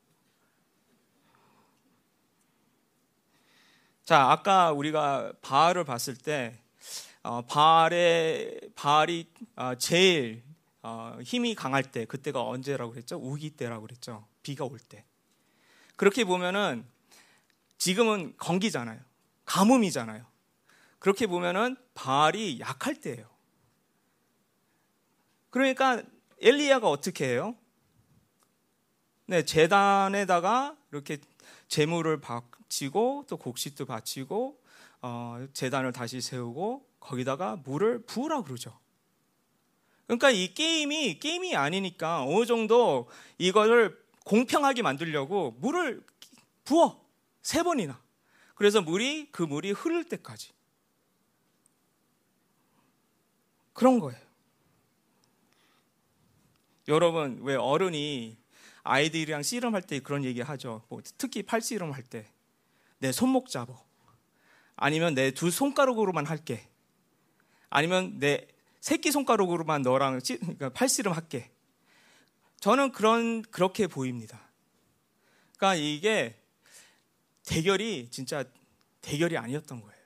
[4.04, 6.58] 자, 아까 우리가 바알을 봤을 때
[7.22, 10.49] 어, 바알의 바알이 어, 제일
[10.82, 13.16] 어, 힘이 강할 때 그때가 언제라고 그랬죠?
[13.16, 14.26] 우기 때라고 그랬죠.
[14.42, 15.04] 비가 올 때.
[15.96, 16.86] 그렇게 보면은
[17.76, 19.00] 지금은 건기잖아요.
[19.44, 20.24] 가뭄이잖아요.
[20.98, 23.28] 그렇게 보면은 바알이 약할 때예요.
[25.50, 26.02] 그러니까
[26.40, 27.56] 엘리야가 어떻게 해요?
[29.26, 31.18] 네, 재단에다가 이렇게
[31.68, 34.60] 재물을 바치고 또 곡식도 바치고
[35.02, 38.78] 어, 재단을 다시 세우고 거기다가 물을 부으라 그러죠.
[40.10, 46.04] 그러니까 이 게임이 게임이 아니니까 어느 정도 이거를 공평하게 만들려고 물을
[46.64, 47.00] 부어
[47.42, 48.02] 세 번이나.
[48.56, 50.50] 그래서 물이 그 물이 흐를 때까지
[53.72, 54.20] 그런 거예요.
[56.88, 58.36] 여러분 왜 어른이
[58.82, 60.82] 아이들이랑 씨름할 때 그런 얘기 하죠.
[60.88, 62.26] 뭐 특히 팔씨름 할 때
[62.98, 63.80] 내 손목 잡어.
[64.74, 66.68] 아니면 내 두 손가락으로만 할게.
[67.70, 68.48] 아니면 내
[68.80, 71.50] 새끼 손가락으로만 너랑 그러니까 팔씨름 할게.
[72.60, 74.40] 저는 그런 그렇게 보입니다.
[75.56, 76.36] 그러니까 이게
[77.44, 78.44] 대결이 진짜
[79.02, 80.00] 대결이 아니었던 거예요.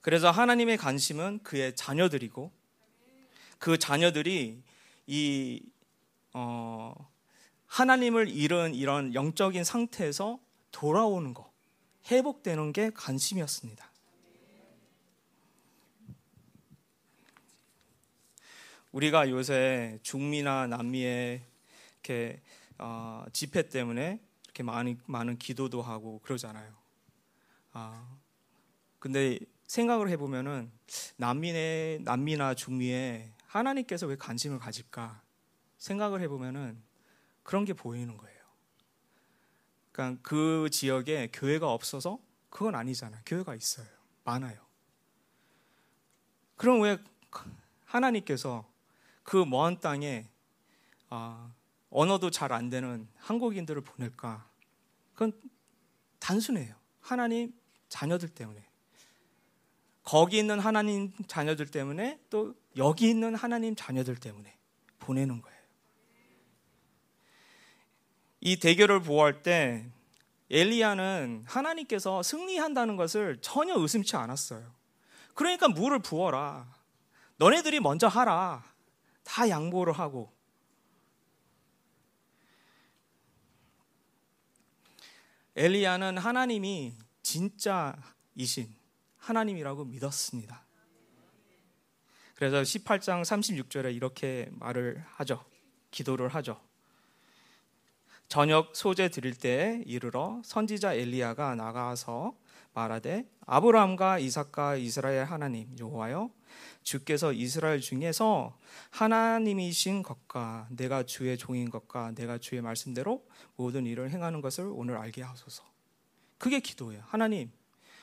[0.00, 2.52] 그래서 하나님의 관심은 그의 자녀들이고
[3.58, 4.62] 그 자녀들이
[5.06, 5.62] 이
[6.34, 6.94] 어,
[7.66, 10.38] 하나님을 잃은 이런 영적인 상태에서
[10.70, 11.53] 돌아오는 것.
[12.10, 13.90] 회복되는 게 관심이었습니다.
[18.92, 21.42] 우리가 요새 중미나 남미의
[21.94, 22.40] 이렇게
[22.78, 26.72] 어, 집회 때문에 이렇게 많은 많은 기도도 하고 그러잖아요.
[27.72, 28.16] 아
[29.00, 30.70] 근데 생각을 해보면은
[31.16, 35.22] 남미의 남미나 중미에 하나님께서 왜 관심을 가질까
[35.78, 36.80] 생각을 해보면은
[37.42, 38.33] 그런 게 보이는 거예요.
[39.94, 42.18] 그러니까 그 지역에 교회가 없어서
[42.50, 43.22] 그건 아니잖아요.
[43.24, 43.86] 교회가 있어요.
[44.24, 44.58] 많아요.
[46.56, 46.98] 그럼 왜
[47.84, 48.68] 하나님께서
[49.22, 50.28] 그 먼 땅에
[51.10, 51.52] 아,
[51.90, 54.50] 언어도 잘 안 되는 한국인들을 보낼까?
[55.12, 55.32] 그건
[56.18, 56.74] 단순해요.
[57.00, 57.54] 하나님
[57.88, 58.66] 자녀들 때문에.
[60.02, 64.58] 거기 있는 하나님 자녀들 때문에 또 여기 있는 하나님 자녀들 때문에
[64.98, 65.53] 보내는 거예요.
[68.44, 69.90] 이 대결을 보호할 때
[70.50, 74.70] 엘리야는 하나님께서 승리한다는 것을 전혀 의심치 않았어요.
[75.32, 76.70] 그러니까 물을 부어라.
[77.38, 78.62] 너네들이 먼저 하라.
[79.24, 80.30] 다 양보를 하고.
[85.56, 88.76] 엘리야는 하나님이 진짜이신
[89.16, 90.66] 하나님이라고 믿었습니다.
[92.34, 95.42] 그래서 18장 36절에 이렇게 말을 하죠.
[95.90, 96.60] 기도를 하죠.
[98.28, 102.34] 저녁 소재 드릴 때에 이르러 선지자 엘리야가 나가서
[102.72, 106.30] 말하되 아브라함과 이삭과 이스라엘 하나님 여호와여
[106.82, 108.58] 주께서 이스라엘 중에서
[108.90, 115.22] 하나님이신 것과 내가 주의 종인 것과 내가 주의 말씀대로 모든 일을 행하는 것을 오늘 알게
[115.22, 115.64] 하소서.
[116.38, 117.02] 그게 기도예요.
[117.06, 117.50] 하나님,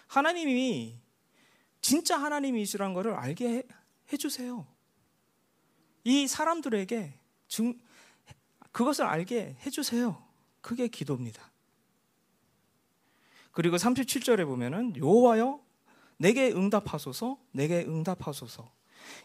[0.08, 1.00] 하나님이
[1.82, 3.64] 진짜 하나님이시라는 것을 알게 해,
[4.12, 4.66] 해 주세요.
[6.04, 7.14] 이 사람들에게
[7.48, 7.80] 중,
[8.72, 10.24] 그것을 알게 해주세요.
[10.62, 11.52] 그게 기도입니다.
[13.52, 15.60] 그리고 37절에 보면은 여호와여
[16.18, 18.72] 내게 응답하소서 내게 응답하소서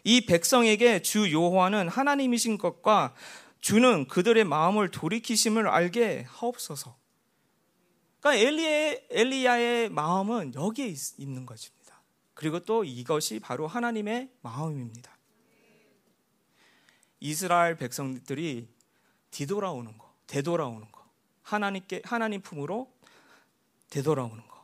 [0.03, 3.13] 이 백성에게 주 여호와는 하나님이신 것과
[3.61, 6.97] 주는 그들의 마음을 돌이키심을 알게 하옵소서
[8.19, 12.01] 그러니까 엘리의, 엘리야의 마음은 여기에 있, 있는 것입니다.
[12.33, 15.17] 그리고 또 이것이 바로 하나님의 마음입니다.
[17.19, 18.67] 이스라엘 백성들이
[19.31, 21.05] 뒤돌아오는 거, 되돌아오는 거,
[21.43, 22.91] 하나님께 하나님 품으로
[23.89, 24.57] 되돌아오는 거.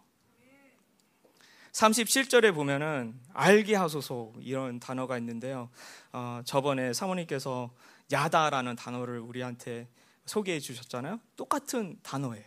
[1.72, 5.70] 37절에 보면은 알게 하소서 이런 단어가 있는데요.
[6.12, 7.74] 어, 저번에 사모님께서
[8.12, 9.88] 야다라는 단어를 우리한테
[10.26, 11.20] 소개해 주셨잖아요.
[11.36, 12.46] 똑같은 단어예요.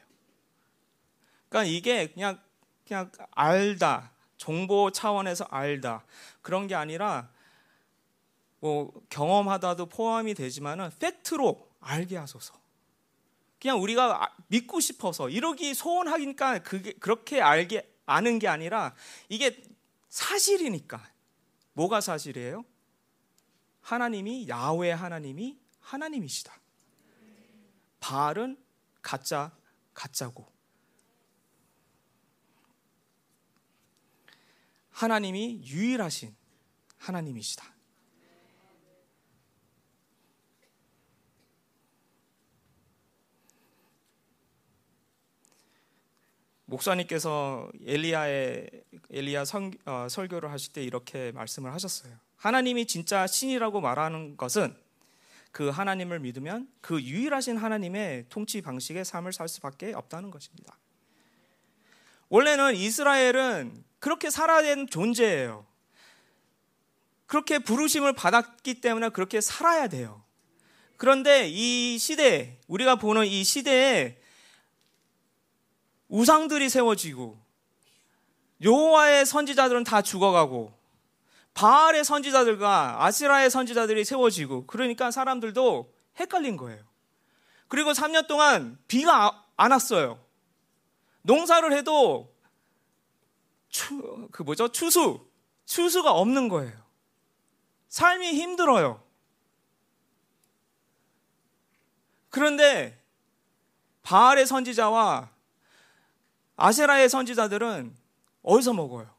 [1.49, 2.39] 그러니까 이게 그냥
[2.87, 6.05] 그냥 알다, 정보 차원에서 알다
[6.41, 7.31] 그런 게 아니라
[8.61, 12.55] 뭐 경험하다도 포함이 되지만은 팩트로 알게 하소서.
[13.61, 18.95] 그냥 우리가 아, 믿고 싶어서 이러기 소원하니까 그게 그렇게 알게 아는 게 아니라
[19.29, 19.63] 이게
[20.09, 21.03] 사실이니까
[21.73, 22.65] 뭐가 사실이에요?
[23.81, 26.53] 하나님이 야외 하나님이 하나님이시다.
[28.01, 28.57] 바알은
[29.03, 29.57] 가짜
[29.95, 30.47] 가짜고
[34.91, 36.35] 하나님이 유일하신
[36.99, 37.76] 하나님이시다.
[46.67, 48.69] 목사님께서 엘리야의
[49.11, 52.13] 엘리야 선, 어, 설교를 하실 때 이렇게 말씀을 하셨어요.
[52.37, 54.77] 하나님이 진짜 신이라고 말하는 것은
[55.53, 60.77] 그 하나님을 믿으면 그 유일하신 하나님의 통치 방식의 삶을 살 수밖에 없다는 것입니다.
[62.29, 65.65] 원래는 이스라엘은 그렇게 살아야 존재예요.
[67.27, 70.23] 그렇게 부르심을 받았기 때문에 그렇게 살아야 돼요.
[70.97, 74.19] 그런데 이 시대, 우리가 보는 이 시대에
[76.09, 77.39] 우상들이 세워지고
[78.63, 80.73] 여호와의 선지자들은 다 죽어가고
[81.55, 86.85] 바알의 선지자들과 아스라의 선지자들이 세워지고 그러니까 사람들도 헷갈린 거예요.
[87.69, 90.21] 그리고 3년 동안 비가 안 왔어요.
[91.23, 92.33] 농사를 해도
[93.69, 94.69] 추, 그 뭐죠?
[94.69, 95.27] 추수,
[95.65, 96.73] 추수가 없는 거예요.
[97.89, 99.03] 삶이 힘들어요.
[102.31, 103.03] 그런데
[104.03, 105.31] 바알의 선지자와
[106.57, 107.95] 아세라의 선지자들은
[108.43, 109.15] 어디서 먹어요?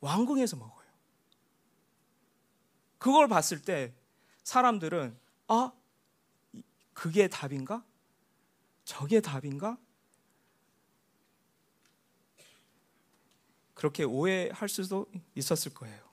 [0.00, 0.78] 왕궁에서 먹어요.
[2.98, 3.94] 그걸 봤을 때
[4.42, 5.16] 사람들은
[5.48, 5.72] 아,
[6.92, 7.84] 그게 답인가?
[8.84, 9.78] 저게 답인가?
[13.74, 16.07] 그렇게 오해할 수도 있었을 거예요.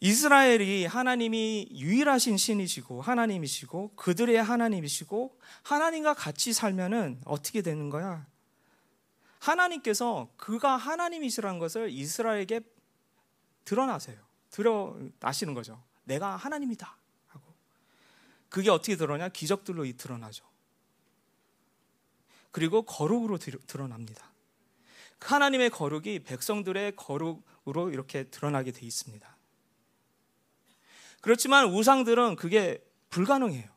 [0.00, 8.26] 이스라엘이 하나님이 유일하신 신이시고 하나님이시고 그들의 하나님이시고 하나님과 같이 살면은 어떻게 되는 거야?
[9.38, 12.60] 하나님께서 그가 하나님이시라는 것을 이스라엘에게
[13.64, 14.18] 드러나세요.
[14.50, 15.82] 드러나시는 거죠.
[16.04, 16.96] 내가 하나님이다
[17.28, 17.54] 하고
[18.48, 19.28] 그게 어떻게 드러냐?
[19.28, 20.44] 기적들로 드러나죠.
[22.50, 24.32] 그리고 거룩으로 드러납니다.
[25.20, 29.36] 하나님의 거룩이 백성들의 거룩으로 이렇게 드러나게 돼 있습니다.
[31.20, 33.68] 그렇지만 우상들은 그게 불가능해요.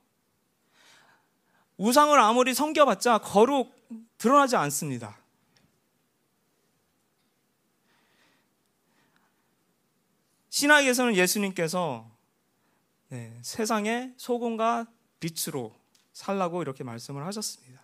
[1.77, 3.73] 우상을 아무리 섬겨봤자 거룩
[4.17, 5.17] 드러나지 않습니다.
[10.49, 12.09] 신학에서는 예수님께서
[13.09, 14.87] 네, 세상의 소금과
[15.19, 15.75] 빛으로
[16.13, 17.81] 살라고 이렇게 말씀을 하셨습니다.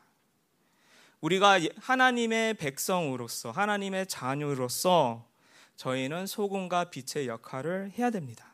[1.22, 5.28] 우리가 하나님의 백성으로서, 하나님의 자녀로서
[5.76, 8.49] 저희는 소금과 빛의 역할을 해야 됩니다.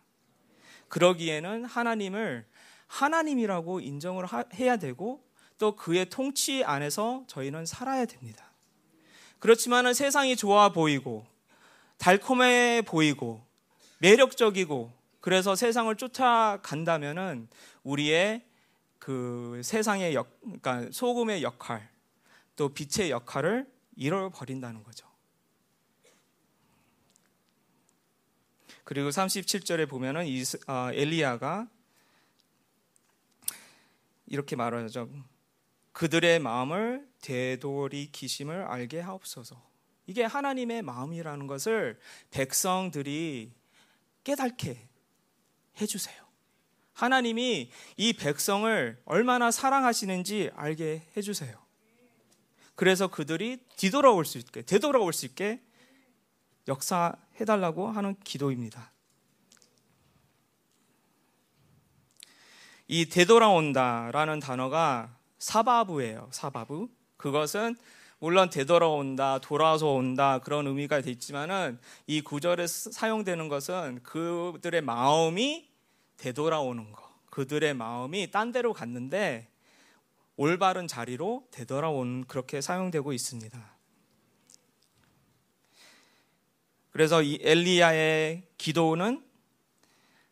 [0.90, 2.46] 그러기에는 하나님을
[2.88, 5.24] 하나님이라고 인정을 해야 되고
[5.58, 8.52] 또 그의 통치 안에서 저희는 살아야 됩니다.
[9.40, 11.26] 그렇지만은 세상이 좋아 보이고
[11.98, 13.42] 달콤해 보이고
[14.00, 17.48] 매력적이고 그래서 세상을 쫓아간다면은
[17.84, 18.44] 우리의
[19.00, 21.90] 그 세상의 역, 그러니까 소금의 역할
[22.56, 25.08] 또 빛의 역할을 잃어버린다는 거죠.
[28.86, 30.26] 그리고 37절에 보면은
[30.68, 31.68] 아, 엘리야가
[34.28, 35.10] 이렇게 말하죠.
[35.92, 39.62] 그들의 마음을 되돌이키심을 알게 하옵소서.
[40.08, 43.52] 이게 하나님의 마음이라는 것을 백성들이
[44.24, 44.88] 깨닫게
[45.82, 46.24] 해주세요.
[46.94, 51.58] 하나님이 이 백성을 얼마나 사랑하시는지 알게 해주세요.
[52.76, 55.62] 그래서 그들이 뒤돌아올 수 있게, 되돌아올 수 있게
[56.68, 58.92] 역사 해달라고 하는 기도입니다.
[62.88, 66.30] 이 되돌아온다라는 단어가 사바부예요.
[66.32, 66.90] 사바부.
[67.18, 67.76] 그것은
[68.20, 75.70] 물론 되돌아온다, 돌아서 온다 그런 의미가 있지만은 이 구절에 사용되는 것은 그들의 마음이
[76.18, 77.16] 되돌아오는 거.
[77.30, 79.50] 그들의 마음이 딴 데로 갔는데
[80.38, 83.75] 올바른 자리로 되돌아온 그렇게 사용되고 있습니다.
[86.96, 89.22] 그래서 이 엘리야의 기도는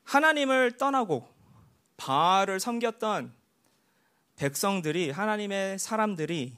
[0.06, 1.28] 하나님을 떠나고
[1.98, 3.34] 바알을 섬겼던
[4.38, 6.56] 백성들이 하나님의 사람들이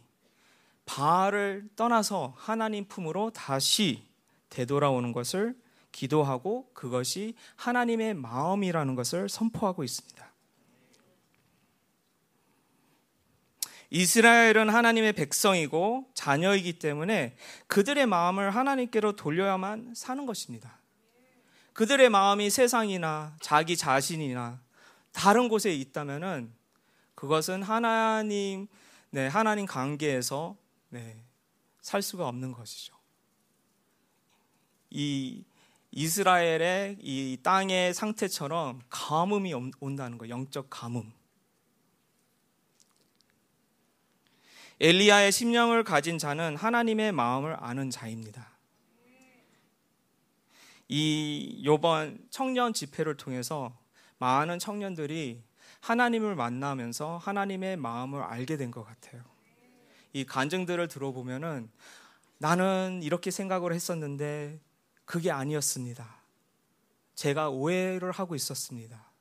[0.86, 4.04] 바알을 떠나서 하나님 품으로 다시
[4.52, 5.56] 되돌아오는 것을
[5.92, 10.25] 기도하고 그것이 하나님의 마음이라는 것을 선포하고 있습니다.
[13.90, 17.36] 이스라엘은 하나님의 백성이고 자녀이기 때문에
[17.68, 20.80] 그들의 마음을 하나님께로 돌려야만 사는 것입니다.
[21.74, 24.62] 그들의 마음이 세상이나 자기 자신이나
[25.12, 26.54] 다른 곳에 있다면은
[27.16, 28.68] 그것은 하나님
[29.12, 30.58] 네, 하나님 관계에서
[30.90, 31.24] 네,
[31.82, 32.94] 살 수가 없는 것이죠.
[34.90, 35.44] 이
[35.92, 41.14] 이스라엘의 이 땅의 상태처럼 가뭄이 온다는 거, 영적 가뭄.
[44.80, 48.52] 엘리야의 심령을 가진 자는 하나님의 마음을 아는 자입니다.
[50.88, 53.76] 이 요번 청년 집회를 통해서
[54.18, 55.42] 많은 청년들이
[55.82, 59.24] 하나님을 만나면서 하나님의 마음을 알게 된 것 같아요.
[60.14, 61.70] 이 간증들을 들어보면은
[62.38, 64.60] 나는 이렇게 생각을 했었는데
[65.06, 66.16] 그게 아니었습니다.
[67.16, 69.12] 제가 오해를 하고 있었습니다.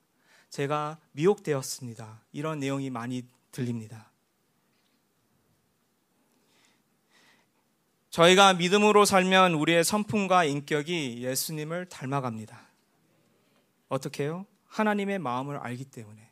[0.50, 2.22] 제가 미혹되었습니다.
[2.32, 4.10] 이런 내용이 많이 들립니다.
[8.14, 12.60] 저희가 믿음으로 살면 우리의 성품과 인격이 예수님을 닮아갑니다.
[13.88, 16.30] 어떻게 요 하나님의 마음을 알기 때문에.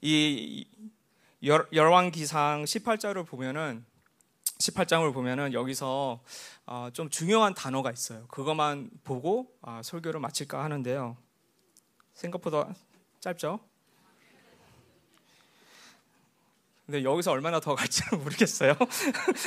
[0.00, 0.66] 이
[1.44, 3.84] 열왕기상 18장을 보면은
[4.58, 6.24] 18장을 보면은 여기서
[6.66, 8.26] 어, 좀 중요한 단어가 있어요.
[8.26, 11.16] 그것만 보고 아, 설교를 마칠까 하는데요.
[12.14, 12.74] 생각보다
[13.20, 13.60] 짧죠?
[16.92, 18.76] 근데 여기서 얼마나 더 갈지는 모르겠어요.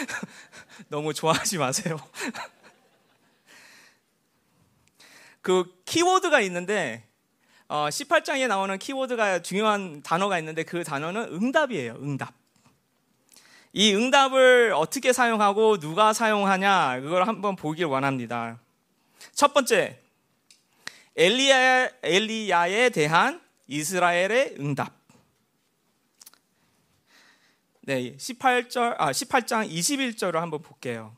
[0.89, 1.99] 너무 좋아하지 마세요.
[5.43, 7.03] 그 키워드가 있는데
[7.67, 11.99] 어, 18장에 나오는 키워드가 중요한 단어가 있는데 그 단어는 응답이에요.
[12.01, 12.33] 응답.
[13.73, 18.57] 이 응답을 어떻게 사용하고 누가 사용하냐 그걸 한번 보길 원합니다.
[19.35, 19.99] 첫 번째
[21.15, 25.04] 엘리야 엘리야에 대한 이스라엘의 응답.
[27.87, 31.15] 네, 18절 아 18장 21절을 한번 볼게요.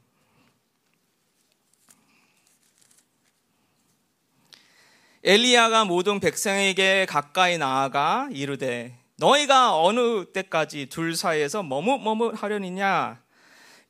[5.24, 13.22] 엘리야가 모든 백성에게 가까이 나아가 이르되 너희가 어느 때까지 둘 사이에서 머뭇머뭇하려니냐?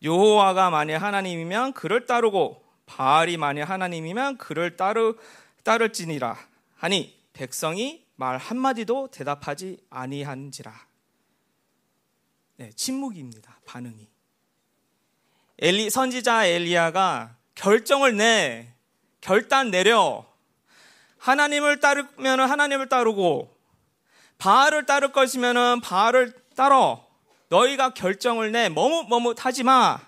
[0.03, 5.15] 여호와가 만일 하나님이면 그를 따르고 바알이 만일 하나님이면 그를 따르
[5.63, 6.37] 따를지니라.
[6.75, 10.86] 하니 백성이 말 한마디도 대답하지 아니한지라
[12.57, 13.59] 네, 침묵입니다.
[13.65, 14.07] 반응이.
[15.59, 18.73] 엘리 선지자 엘리야가 결정을 내
[19.21, 20.25] 결단 내려
[21.19, 23.55] 하나님을 따르면 하나님을 따르고
[24.39, 27.07] 바알을 따를 것이면 바알을 따러
[27.49, 29.99] 너희가 결정을 내 머뭇머뭇하지 마.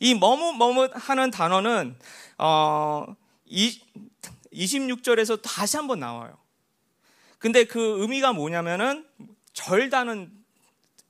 [0.00, 1.98] 이 머뭇머뭇하는 단어는
[2.38, 3.06] 어
[3.50, 6.38] 26절에서 다시 한번 나와요.
[7.38, 9.06] 근데 그 의미가 뭐냐면은
[9.52, 10.41] 절다는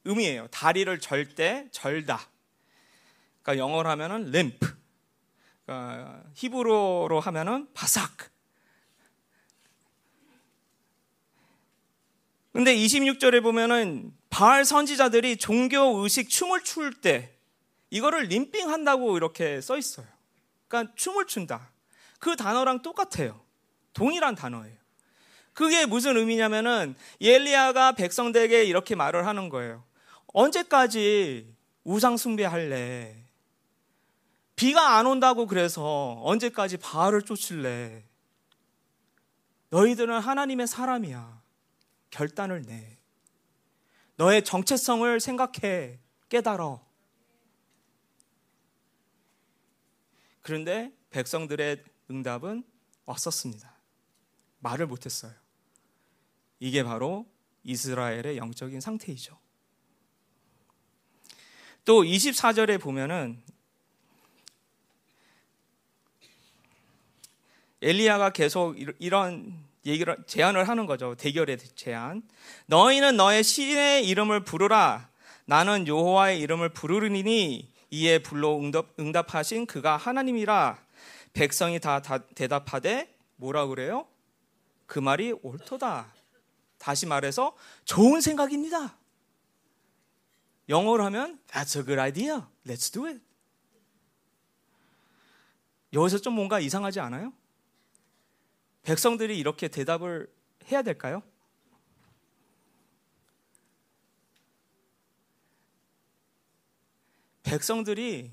[0.04, 0.48] 의미예요.
[0.48, 2.28] 다리를 절 때 절다.
[3.42, 4.76] 그러니까 영어로 하면은 램프.
[5.64, 8.10] 그러니까 히브로로 하면은 바삭.
[12.52, 17.32] 근데 26절에 보면은 바알 선지자들이 종교 의식 춤을 출 때
[17.90, 20.06] 이거를 림핑 한다고 이렇게 써 있어요.
[20.68, 21.70] 그러니까 춤을 춘다.
[22.18, 23.40] 그 단어랑 똑같아요.
[23.92, 24.76] 동일한 단어예요.
[25.52, 29.84] 그게 무슨 의미냐면은 엘리야가 백성들에게 이렇게 말을 하는 거예요.
[30.32, 33.22] 언제까지 우상 숭배할래?
[34.56, 38.04] 비가 안 온다고 그래서 언제까지 바알을 쫓을래?
[39.70, 41.42] 너희들은 하나님의 사람이야.
[42.10, 42.98] 결단을 내.
[44.16, 45.98] 너의 정체성을 생각해.
[46.28, 46.80] 깨달아.
[50.42, 52.64] 그런데 백성들의 응답은
[53.06, 53.74] 왔었습니다.
[54.60, 55.32] 말을 못했어요.
[56.60, 57.26] 이게 바로
[57.64, 59.41] 이스라엘의 영적인 상태이죠.
[61.84, 63.42] 또 24절에 보면은
[67.82, 71.16] 엘리야가 계속 이런 얘기를 제안을 하는 거죠.
[71.16, 72.22] 대결의 제안.
[72.66, 75.08] 너희는 너의 신의 이름을 부르라.
[75.44, 78.60] 나는 여호와의 이름을 부르리니 이에 불로
[78.98, 80.78] 응답, 하신 그가 하나님이라.
[81.32, 84.06] 백성이 다, 다 대답하되 뭐라 그래요?
[84.86, 86.12] 그 말이 옳도다.
[86.78, 88.96] 다시 말해서 좋은 생각입니다.
[90.72, 92.40] 영어로 하면 That's a good idea.
[92.66, 93.20] Let's do it.
[95.92, 97.34] 여기서 좀 뭔가 이상하지 않아요?
[98.82, 100.32] 백성들이 이렇게 대답을
[100.70, 101.22] 해야 될까요?
[107.42, 108.32] 백성들이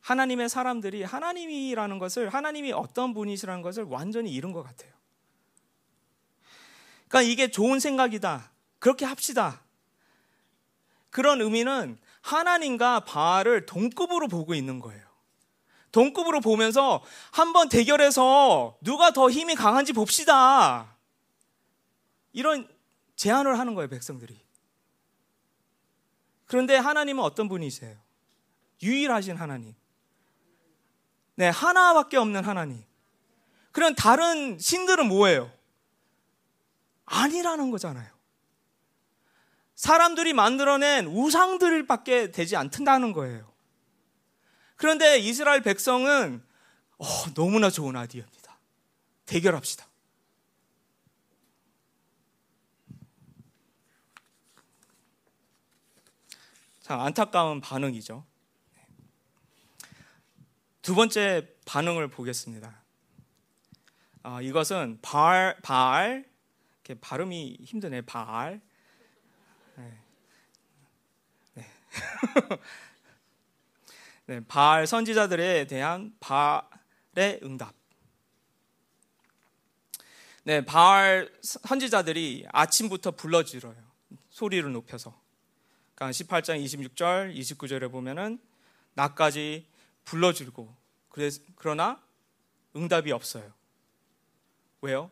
[0.00, 4.92] 하나님의 사람들이 하나님이라는 것을 하나님이 어떤 분이시라는 것을 완전히 잃은 것 같아요.
[7.08, 8.52] 그러니까 이게 좋은 생각이다.
[8.78, 9.62] 그렇게 합시다.
[11.10, 15.06] 그런 의미는 하나님과 바알을 동급으로 보고 있는 거예요.
[15.92, 20.96] 동급으로 보면서 한번 대결해서 누가 더 힘이 강한지 봅시다.
[22.32, 22.68] 이런
[23.16, 24.38] 제안을 하는 거예요, 백성들이.
[26.46, 27.96] 그런데 하나님은 어떤 분이세요?
[28.82, 29.74] 유일하신 하나님.
[31.34, 32.84] 네, 하나밖에 없는 하나님.
[33.72, 35.50] 그런 다른 신들은 뭐예요?
[37.04, 38.17] 아니라는 거잖아요.
[39.78, 43.48] 사람들이 만들어낸 우상들밖에 되지 않는다는 거예요.
[44.74, 46.42] 그런데 이스라엘 백성은
[46.98, 47.04] 어,
[47.34, 48.58] 너무나 좋은 아이디어입니다.
[49.26, 49.86] 대결합시다.
[56.80, 58.26] 자, 안타까운 반응이죠.
[60.82, 62.82] 두 번째 반응을 보겠습니다.
[64.24, 66.28] 아, 이것은 발, 발,
[66.82, 68.54] 이렇게 발음이 힘드네, 발.
[68.54, 68.67] 네.
[71.90, 72.56] 네.
[74.26, 77.74] 네, 바알 선지자들에 대한 바알의 응답.
[80.44, 83.76] 네, 바알 선지자들이 아침부터 불러지러요.
[84.30, 85.18] 소리를 높여서.
[85.94, 88.38] 그러니까 18장 26절, 29절에 보면은
[88.94, 89.66] 나까지
[90.04, 90.74] 불러주고
[91.56, 92.02] 그러나
[92.76, 93.52] 응답이 없어요.
[94.80, 95.10] 왜요?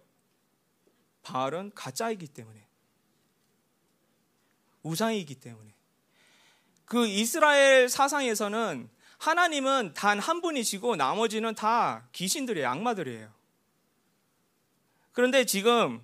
[1.23, 2.67] 바알은 가짜이기 때문에.
[4.85, 5.76] 우상이기 때문에.
[6.87, 12.69] 그 이스라엘 사상에서는 하나님은 단 한 분이시고 나머지는 다 귀신들이에요.
[12.69, 13.33] 악마들이에요.
[15.13, 16.03] 그런데 지금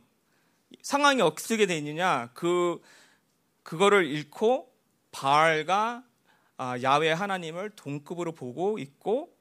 [0.81, 2.31] 상황이 어떻게 되 있느냐?
[2.35, 2.81] 그
[3.63, 4.73] 그거를 잃고
[5.13, 6.05] 바알과
[6.57, 9.37] 아, 야외 하나님을 동급으로 보고 있고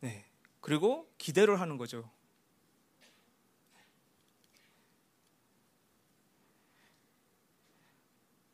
[0.00, 0.24] 네.
[0.60, 2.08] 그리고 기대를 하는 거죠.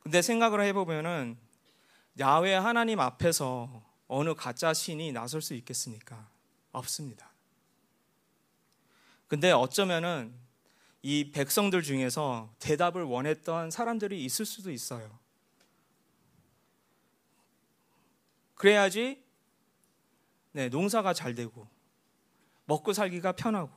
[0.00, 1.36] 근데 생각을 해보면은
[2.18, 6.28] 야외 하나님 앞에서 어느 가짜 신이 나설 수 있겠습니까?
[6.72, 7.30] 없습니다.
[9.28, 10.34] 근데 어쩌면은
[11.02, 15.18] 이 백성들 중에서 대답을 원했던 사람들이 있을 수도 있어요.
[18.54, 19.22] 그래야지
[20.52, 21.68] 네, 농사가 잘 되고
[22.64, 23.70] 먹고 살기가 편하고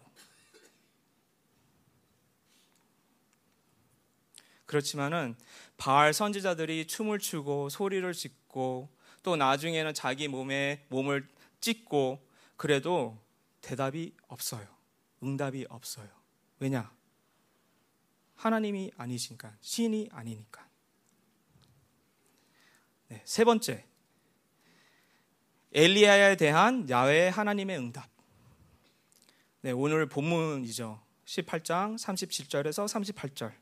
[4.65, 5.35] 그렇지만은
[5.81, 8.87] 바알 선지자들이 춤을 추고 소리를 짓고
[9.23, 11.27] 또 나중에는 자기 몸에 몸을
[11.59, 12.23] 찢고
[12.55, 13.19] 그래도
[13.61, 14.67] 대답이 없어요.
[15.23, 16.07] 응답이 없어요.
[16.59, 16.93] 왜냐?
[18.35, 20.69] 하나님이 아니시니까, 신이 아니니까.
[23.07, 23.83] 네, 세 번째.
[25.73, 28.07] 엘리야에 대한 야외 하나님의 응답.
[29.61, 31.01] 네, 오늘 본문이죠.
[31.25, 33.60] 18장 37절에서 38절.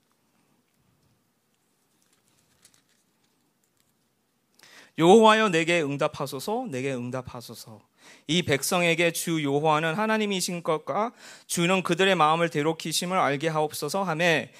[5.00, 7.82] 여호와여 내게 응답하소서 내게 응답하소서.
[8.28, 11.14] 이 백성에게 주 여호와는 하나님이신 것과
[11.47, 14.52] 주는 그들의 마음을 대로키심을 알게 하옵소서 하매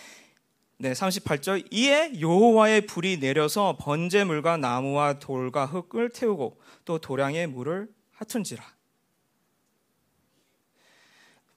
[0.78, 8.64] 네, 38절 이에 여호와의 불이 내려서 번제물과 나무와 돌과 흙을 태우고 또 도량의 물을 하튼지라.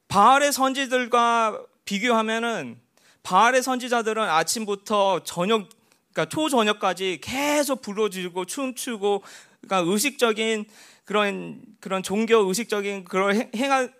[0.08, 2.80] 바알의 선지들과 비교하면은
[3.22, 5.68] 바알의 선지자들은 아침부터 저녁
[6.12, 9.22] 그러니까 초저녁까지 계속 불러주고 춤추고
[9.62, 10.66] 그러니까 의식적인
[11.04, 13.92] 그런 그런 종교 의식적인 그런 행한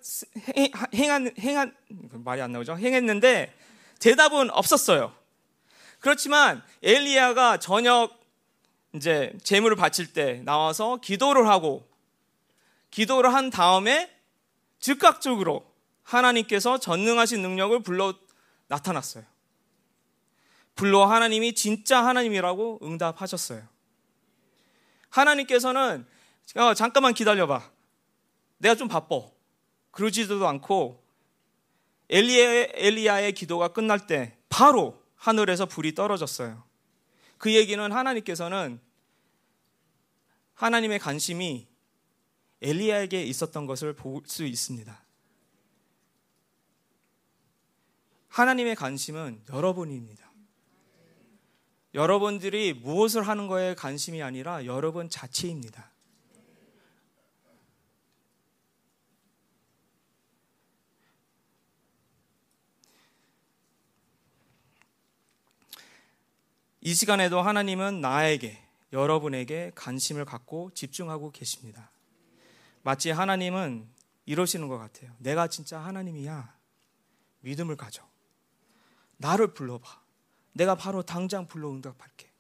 [0.95, 1.75] 행한 행한
[2.13, 2.77] 말이 안 나오죠.
[2.77, 3.53] 행했는데
[3.99, 5.13] 대답은 없었어요.
[6.01, 8.21] 그렇지만 엘리야가 저녁
[8.95, 11.89] 이제 제물을 바칠 때 나와서 기도를 하고
[12.91, 14.11] 기도를 한 다음에
[14.81, 15.65] 즉각적으로
[16.03, 18.15] 하나님께서 전능하신 능력을 불러
[18.69, 19.32] 나타났어요.
[20.75, 23.67] 불러 하나님이 진짜 하나님이라고 응답하셨어요.
[25.11, 26.07] 하나님께서는
[26.57, 27.71] 어, 잠깐만 기다려봐.
[28.59, 29.21] 내가 좀 바빠.
[29.91, 31.03] 그러지도 않고
[32.09, 36.65] 엘리의, 엘리야의 기도가 끝날 때 바로 하늘에서 불이 떨어졌어요.
[37.39, 38.81] 그 얘기는 하나님께서는
[40.55, 41.67] 하나님의 관심이
[42.61, 45.03] 엘리야에게 있었던 것을 볼 수 있습니다.
[48.29, 50.32] 하나님의 관심은 여러분입니다.
[51.95, 55.91] 여러분들이 무엇을 하는 거에 관심이 아니라 여러분 자체입니다.
[66.85, 68.61] 이 시간에도 하나님은 나에게,
[68.93, 71.91] 여러분에게 관심을 갖고 집중하고 계십니다.
[72.83, 73.89] 마치 하나님은
[74.27, 75.15] 이러시는 것 같아요.
[75.19, 76.57] 내가 진짜 하나님이야.
[77.41, 78.03] 믿음을 가져.
[79.17, 80.02] 나를 불러봐.
[80.53, 82.31] 내가 바로 당장 불러 응답할게.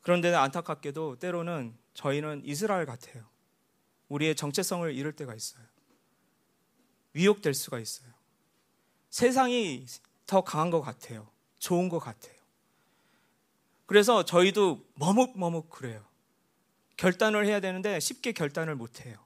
[0.00, 3.24] 그런데 안타깝게도 때로는 저희는 이스라엘 같아요.
[4.08, 5.64] 우리의 정체성을 잃을 때가 있어요.
[7.14, 8.12] 위협될 수가 있어요.
[9.10, 9.86] 세상이
[10.26, 11.30] 더 강한 것 같아요.
[11.58, 12.34] 좋은 것 같아요.
[13.86, 16.04] 그래서 저희도 머뭇머뭇 그래요.
[16.96, 19.24] 결단을 해야 되는데 쉽게 결단을 못 해요.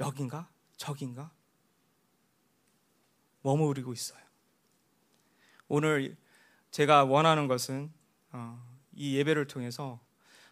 [0.00, 0.48] 여긴가?
[0.76, 1.30] 저긴가?
[3.46, 4.18] 머무르고 있어요.
[5.68, 6.16] 오늘
[6.72, 7.92] 제가 원하는 것은
[8.32, 8.60] 어,
[8.92, 10.00] 이 예배를 통해서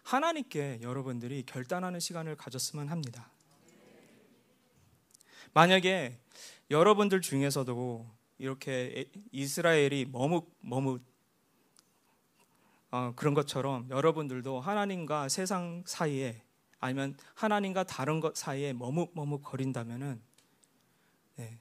[0.03, 3.29] 하나님께 여러분들이 결단하는 시간을 가졌으면 합니다.
[5.53, 6.17] 만약에
[6.71, 11.01] 여러분들 중에서도 이렇게 이스라엘이 머뭇 머뭇
[12.91, 16.43] 어, 그런 것처럼 여러분들도 하나님과 세상 사이에
[16.79, 20.21] 아니면 하나님과 다른 것 사이에 머뭇 머뭇 거린다면은
[21.35, 21.59] 네.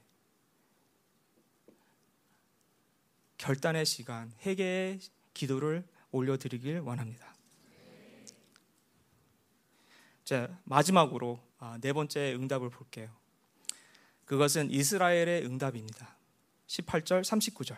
[3.44, 5.00] 결단의 시간, 회개의
[5.34, 7.34] 기도를 올려드리길 원합니다.
[10.24, 13.10] 자 마지막으로 아, 네 번째 응답을 볼게요.
[14.24, 16.16] 그것은 이스라엘의 응답입니다.
[16.68, 17.76] 18절 39절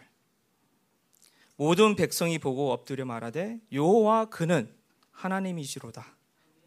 [1.56, 4.72] 모든 백성이 보고 엎드려 말하되 여호와 그는
[5.10, 6.14] 하나님이시로다.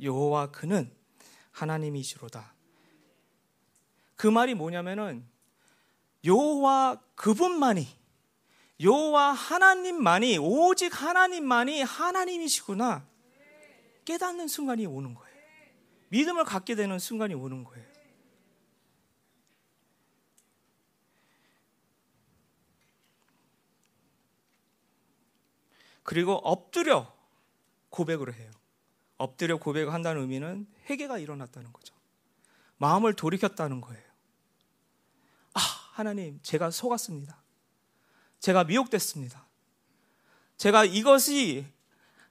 [0.02, 0.94] 여호와 그는
[1.52, 2.54] 하나님이시로다.
[4.18, 5.26] 그 말이 뭐냐면은
[6.26, 7.99] 여호와 그분만이
[8.82, 13.06] 여호와 하나님만이 오직 하나님만이 하나님이시구나
[14.06, 15.30] 깨닫는 순간이 오는 거예요.
[16.10, 17.90] 믿음을 갖게 되는 순간이 오는 거예요.
[26.04, 27.14] 그리고 엎드려
[27.92, 28.50] 고백을 해요.
[29.18, 31.94] 엎드려 고백을 한다는 의미는 회개가 일어났다는 거죠.
[32.78, 34.04] 마음을 돌이켰다는 거예요.
[35.54, 35.60] 아,
[35.92, 37.40] 하나님, 제가 속았습니다.
[38.40, 39.46] 제가 미혹됐습니다.
[40.58, 41.66] 제가 이것이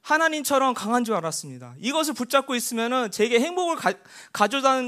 [0.02, 1.74] 하나님처럼 강한 줄 알았습니다.
[1.78, 3.92] 이것을 붙잡고 있으면 제게 행복을 가,
[4.32, 4.80] 가져다,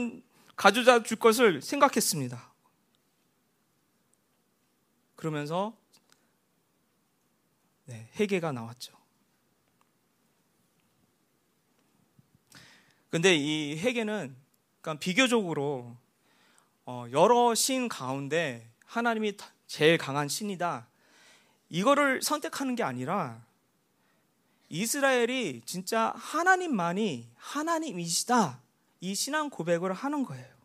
[0.56, 2.50] 가져다 줄 것을 생각했습니다.
[5.16, 5.76] 그러면서
[7.84, 8.94] 네, 회개가 나왔죠.
[13.10, 14.36] 근데 이 회개는
[14.80, 15.96] 그러니까 비교적으로
[16.86, 20.89] 어, 여러 신 가운데 하나님이 제일 강한 신이다.
[21.70, 23.44] 이거를 선택하는 게 아니라
[24.68, 28.60] 이스라엘이 진짜 하나님만이 하나님이시다.
[29.00, 30.60] 이 신앙 고백을 하는 거예요.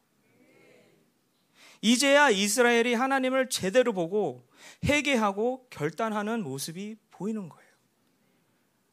[1.81, 4.47] 이제야 이스라엘이 하나님을 제대로 보고
[4.83, 7.65] 회개하고 결단하는 모습이 보이는 거예요.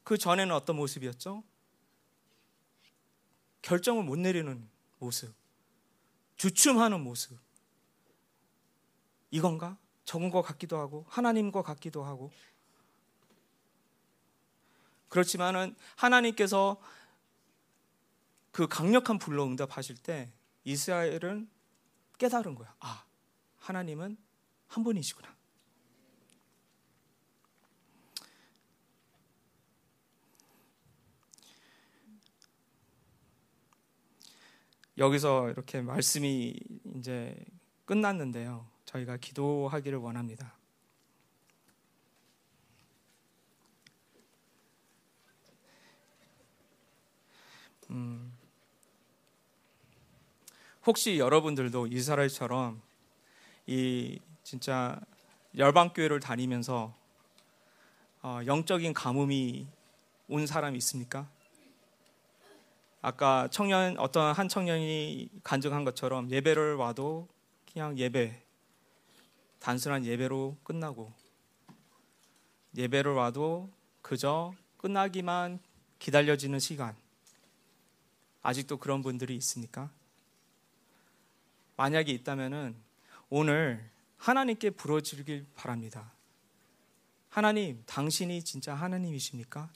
[0.04, 1.42] 그 전에는 어떤 모습이었죠?
[3.62, 5.32] 결정을 못 내리는 모습.
[6.36, 7.38] 주춤하는 모습.
[9.30, 9.78] 이건가?
[10.04, 12.30] 적은 것 같기도 하고, 하나님과 같기도 하고.
[15.08, 16.80] 그렇지만은 하나님께서
[18.50, 20.32] 그 강력한 불로 응답하실 때
[20.64, 21.48] 이스라엘은
[22.18, 22.74] 깨달은 거야.
[22.80, 23.04] 아,
[23.58, 24.16] 하나님은
[24.68, 25.34] 한 분이시구나.
[34.98, 36.54] 여기서 이렇게 말씀이
[36.96, 37.34] 이제
[37.86, 38.71] 끝났는데요.
[38.92, 40.52] 저희가 기도하기를 원합니다.
[47.90, 48.32] 음,
[50.86, 52.80] 혹시 여러분들도 이스라엘처럼
[53.66, 55.00] 이 진짜
[55.56, 56.94] 열방 교회를 다니면서
[58.22, 59.66] 어, 영적인 가뭄이
[60.28, 61.28] 온 사람이 있습니까?
[63.00, 67.28] 아까 청년 어떤 한 청년이 간증한 것처럼 예배를 와도
[67.70, 68.42] 그냥 예배
[69.62, 71.12] 단순한 예배로 끝나고
[72.76, 73.70] 예배를 와도
[74.02, 75.60] 그저 끝나기만
[76.00, 76.96] 기다려지는 시간
[78.42, 79.88] 아직도 그런 분들이 있습니까?
[81.76, 82.74] 만약에 있다면은
[83.30, 86.10] 오늘 하나님께 부러지길 바랍니다.
[87.28, 89.70] 하나님, 당신이 진짜 하나님이십니까?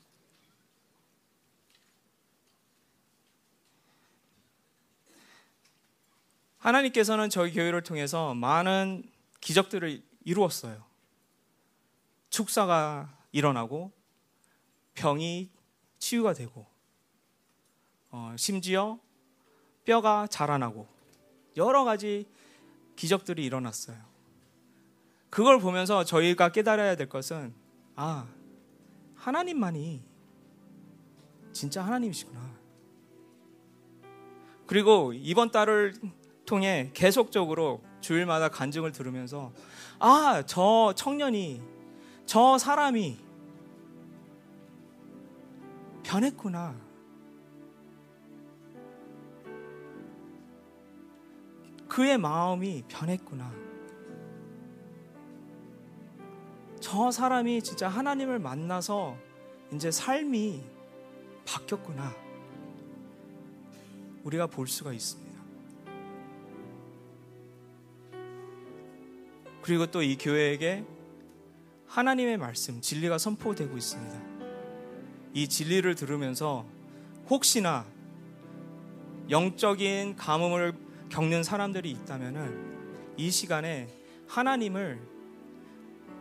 [6.59, 9.15] 하나님께서는 저희 교회를 통해서 많은
[9.47, 10.85] 기적들을 이루었어요.
[12.31, 13.93] 축사가 일어나고
[14.95, 15.51] 병이
[16.01, 16.67] 치유가 되고
[18.11, 18.99] 어, 심지어
[19.85, 20.89] 뼈가 자라나고
[21.57, 22.27] 여러 가지
[22.97, 23.97] 기적들이 일어났어요.
[25.31, 27.55] 그걸 보면서 저희가 깨달아야 될 것은
[27.95, 28.27] 아
[29.15, 30.03] 하나님만이
[31.53, 32.53] 진짜 하나님이시구나.
[34.67, 35.95] 그리고 이번 달을
[36.47, 39.53] 통해 계속적으로 주일마다 간증을 들으면서
[39.99, 41.61] 아, 저 청년이
[42.25, 43.19] 저 사람이
[46.05, 46.77] 변했구나.
[51.89, 53.53] 그의 마음이 변했구나.
[56.79, 59.17] 저 사람이 진짜 하나님을 만나서
[59.73, 60.63] 이제 삶이
[61.45, 62.15] 바뀌었구나.
[64.23, 65.26] 우리가 볼 수가 있습니다.
[69.67, 70.85] 그리고 또 이 교회에게
[71.89, 74.21] 하나님의 말씀, 진리가 선포되고 있습니다.
[75.35, 76.65] 이 진리를 들으면서
[77.29, 77.85] 혹시나
[79.29, 80.73] 영적인 가뭄을
[81.09, 83.89] 겪는 사람들이 있다면은 이 시간에
[84.29, 85.01] 하나님을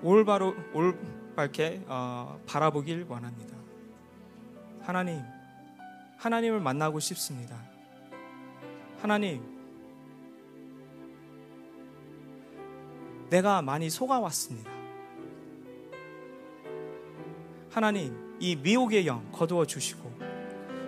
[0.02, 3.56] 올바로 올바르게 어, 바라보길 원합니다.
[4.82, 5.22] 하나님,
[6.18, 7.62] 하나님을 만나고 싶습니다.
[9.04, 9.55] 하나님,
[13.30, 14.72] 내가 많이 속아왔습니다.
[17.72, 20.12] 하나님, 이 미혹의 영 거두어 주시고,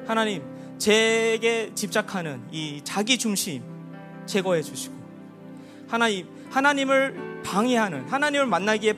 [0.05, 0.43] 하나님,
[0.77, 3.63] 제게 집착하는 이 자기 중심
[4.25, 4.95] 제거해 주시고,
[5.89, 8.93] 하나님, 하나님을 방해하는, 하나님을 만나기에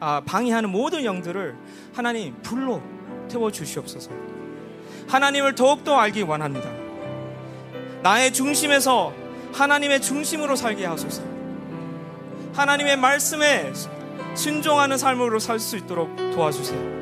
[0.00, 1.56] 아, 방해하는 모든 영들을
[1.94, 2.82] 하나님 불로
[3.28, 4.10] 태워 주시옵소서.
[5.08, 6.70] 하나님을 더욱더 알기 원합니다.
[8.02, 9.14] 나의 중심에서
[9.52, 11.31] 하나님의 중심으로 살게 하소서.
[12.54, 13.72] 하나님의 말씀에
[14.34, 16.92] 순종하는 삶으로 살 수 있도록 도와주세요.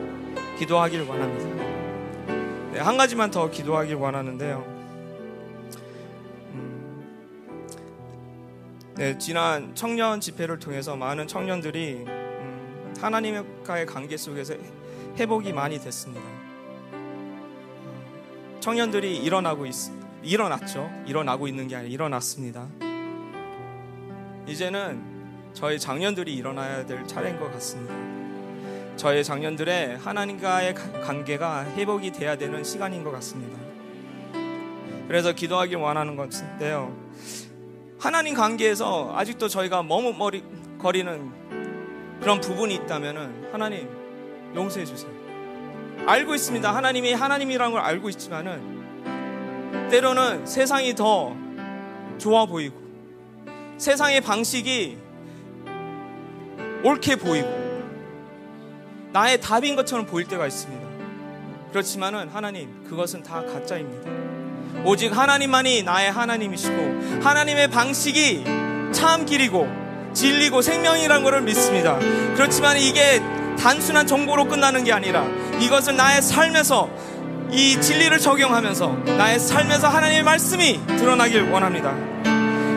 [0.59, 1.61] 기도하길 원합니다.
[2.73, 4.65] 네, 한 가지만 더 기도하길 원하는데요.
[6.55, 7.05] 음,
[8.97, 14.55] 네, 지난 청년 집회를 통해서 많은 청년들이 음, 하나님과의 관계 속에서
[15.17, 16.25] 회복이 많이 됐습니다.
[18.61, 19.75] 청년들이 일어나고 있,
[20.23, 20.91] 일어났죠.
[21.07, 22.69] 일어나고 있는 게 아니라 일어났습니다.
[24.47, 25.20] 이제는
[25.53, 27.95] 저희 장년들이 일어나야 될 차례인 것 같습니다.
[28.97, 33.59] 저희 장년들의 하나님과의 관계가 회복이 돼야 되는 시간인 것 같습니다.
[35.09, 36.97] 그래서 기도하길 원하는 것인데요.
[37.99, 41.31] 하나님 관계에서 아직도 저희가 머뭇거리는
[42.21, 43.89] 그런 부분이 있다면 하나님
[44.55, 45.11] 용서해 주세요.
[46.07, 46.75] 알고 있습니다.
[46.75, 51.35] 하나님이 하나님이라는 걸 알고 있지만은 때로는 세상이 더
[52.19, 52.79] 좋아 보이고
[53.79, 54.99] 세상의 방식이
[56.85, 57.49] 옳게 보이고
[59.13, 60.89] 나의 답인 것처럼 보일 때가 있습니다.
[61.71, 64.11] 그렇지만은 하나님 그것은 다 가짜입니다.
[64.85, 68.45] 오직 하나님만이 나의 하나님이시고 하나님의 방식이
[68.93, 69.69] 참 길이고
[70.13, 71.99] 진리고 생명이라는 것을 믿습니다.
[72.35, 73.21] 그렇지만 이게
[73.59, 75.27] 단순한 정보로 끝나는 게 아니라
[75.61, 76.89] 이것을 나의 삶에서
[77.53, 81.91] 이 진리를 적용하면서 나의 삶에서 하나님의 말씀이 드러나길 원합니다.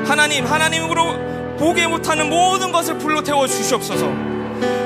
[0.06, 4.12] 하나님, 하나님으로 보게 못하는 모든 것을 불러 태워 주시옵소서.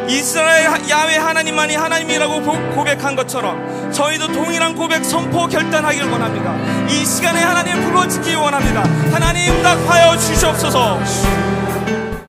[0.08, 2.42] 이스라엘 야외 하나님만이 하나님이라고
[2.76, 6.56] 고백한 것처럼 저희도 동일한 고백 선포 결단하길 원합니다.
[6.88, 8.84] 이 시간에 하나님 불러지기 원합니다.
[9.12, 11.00] 하나님 응답하여 주시옵소서.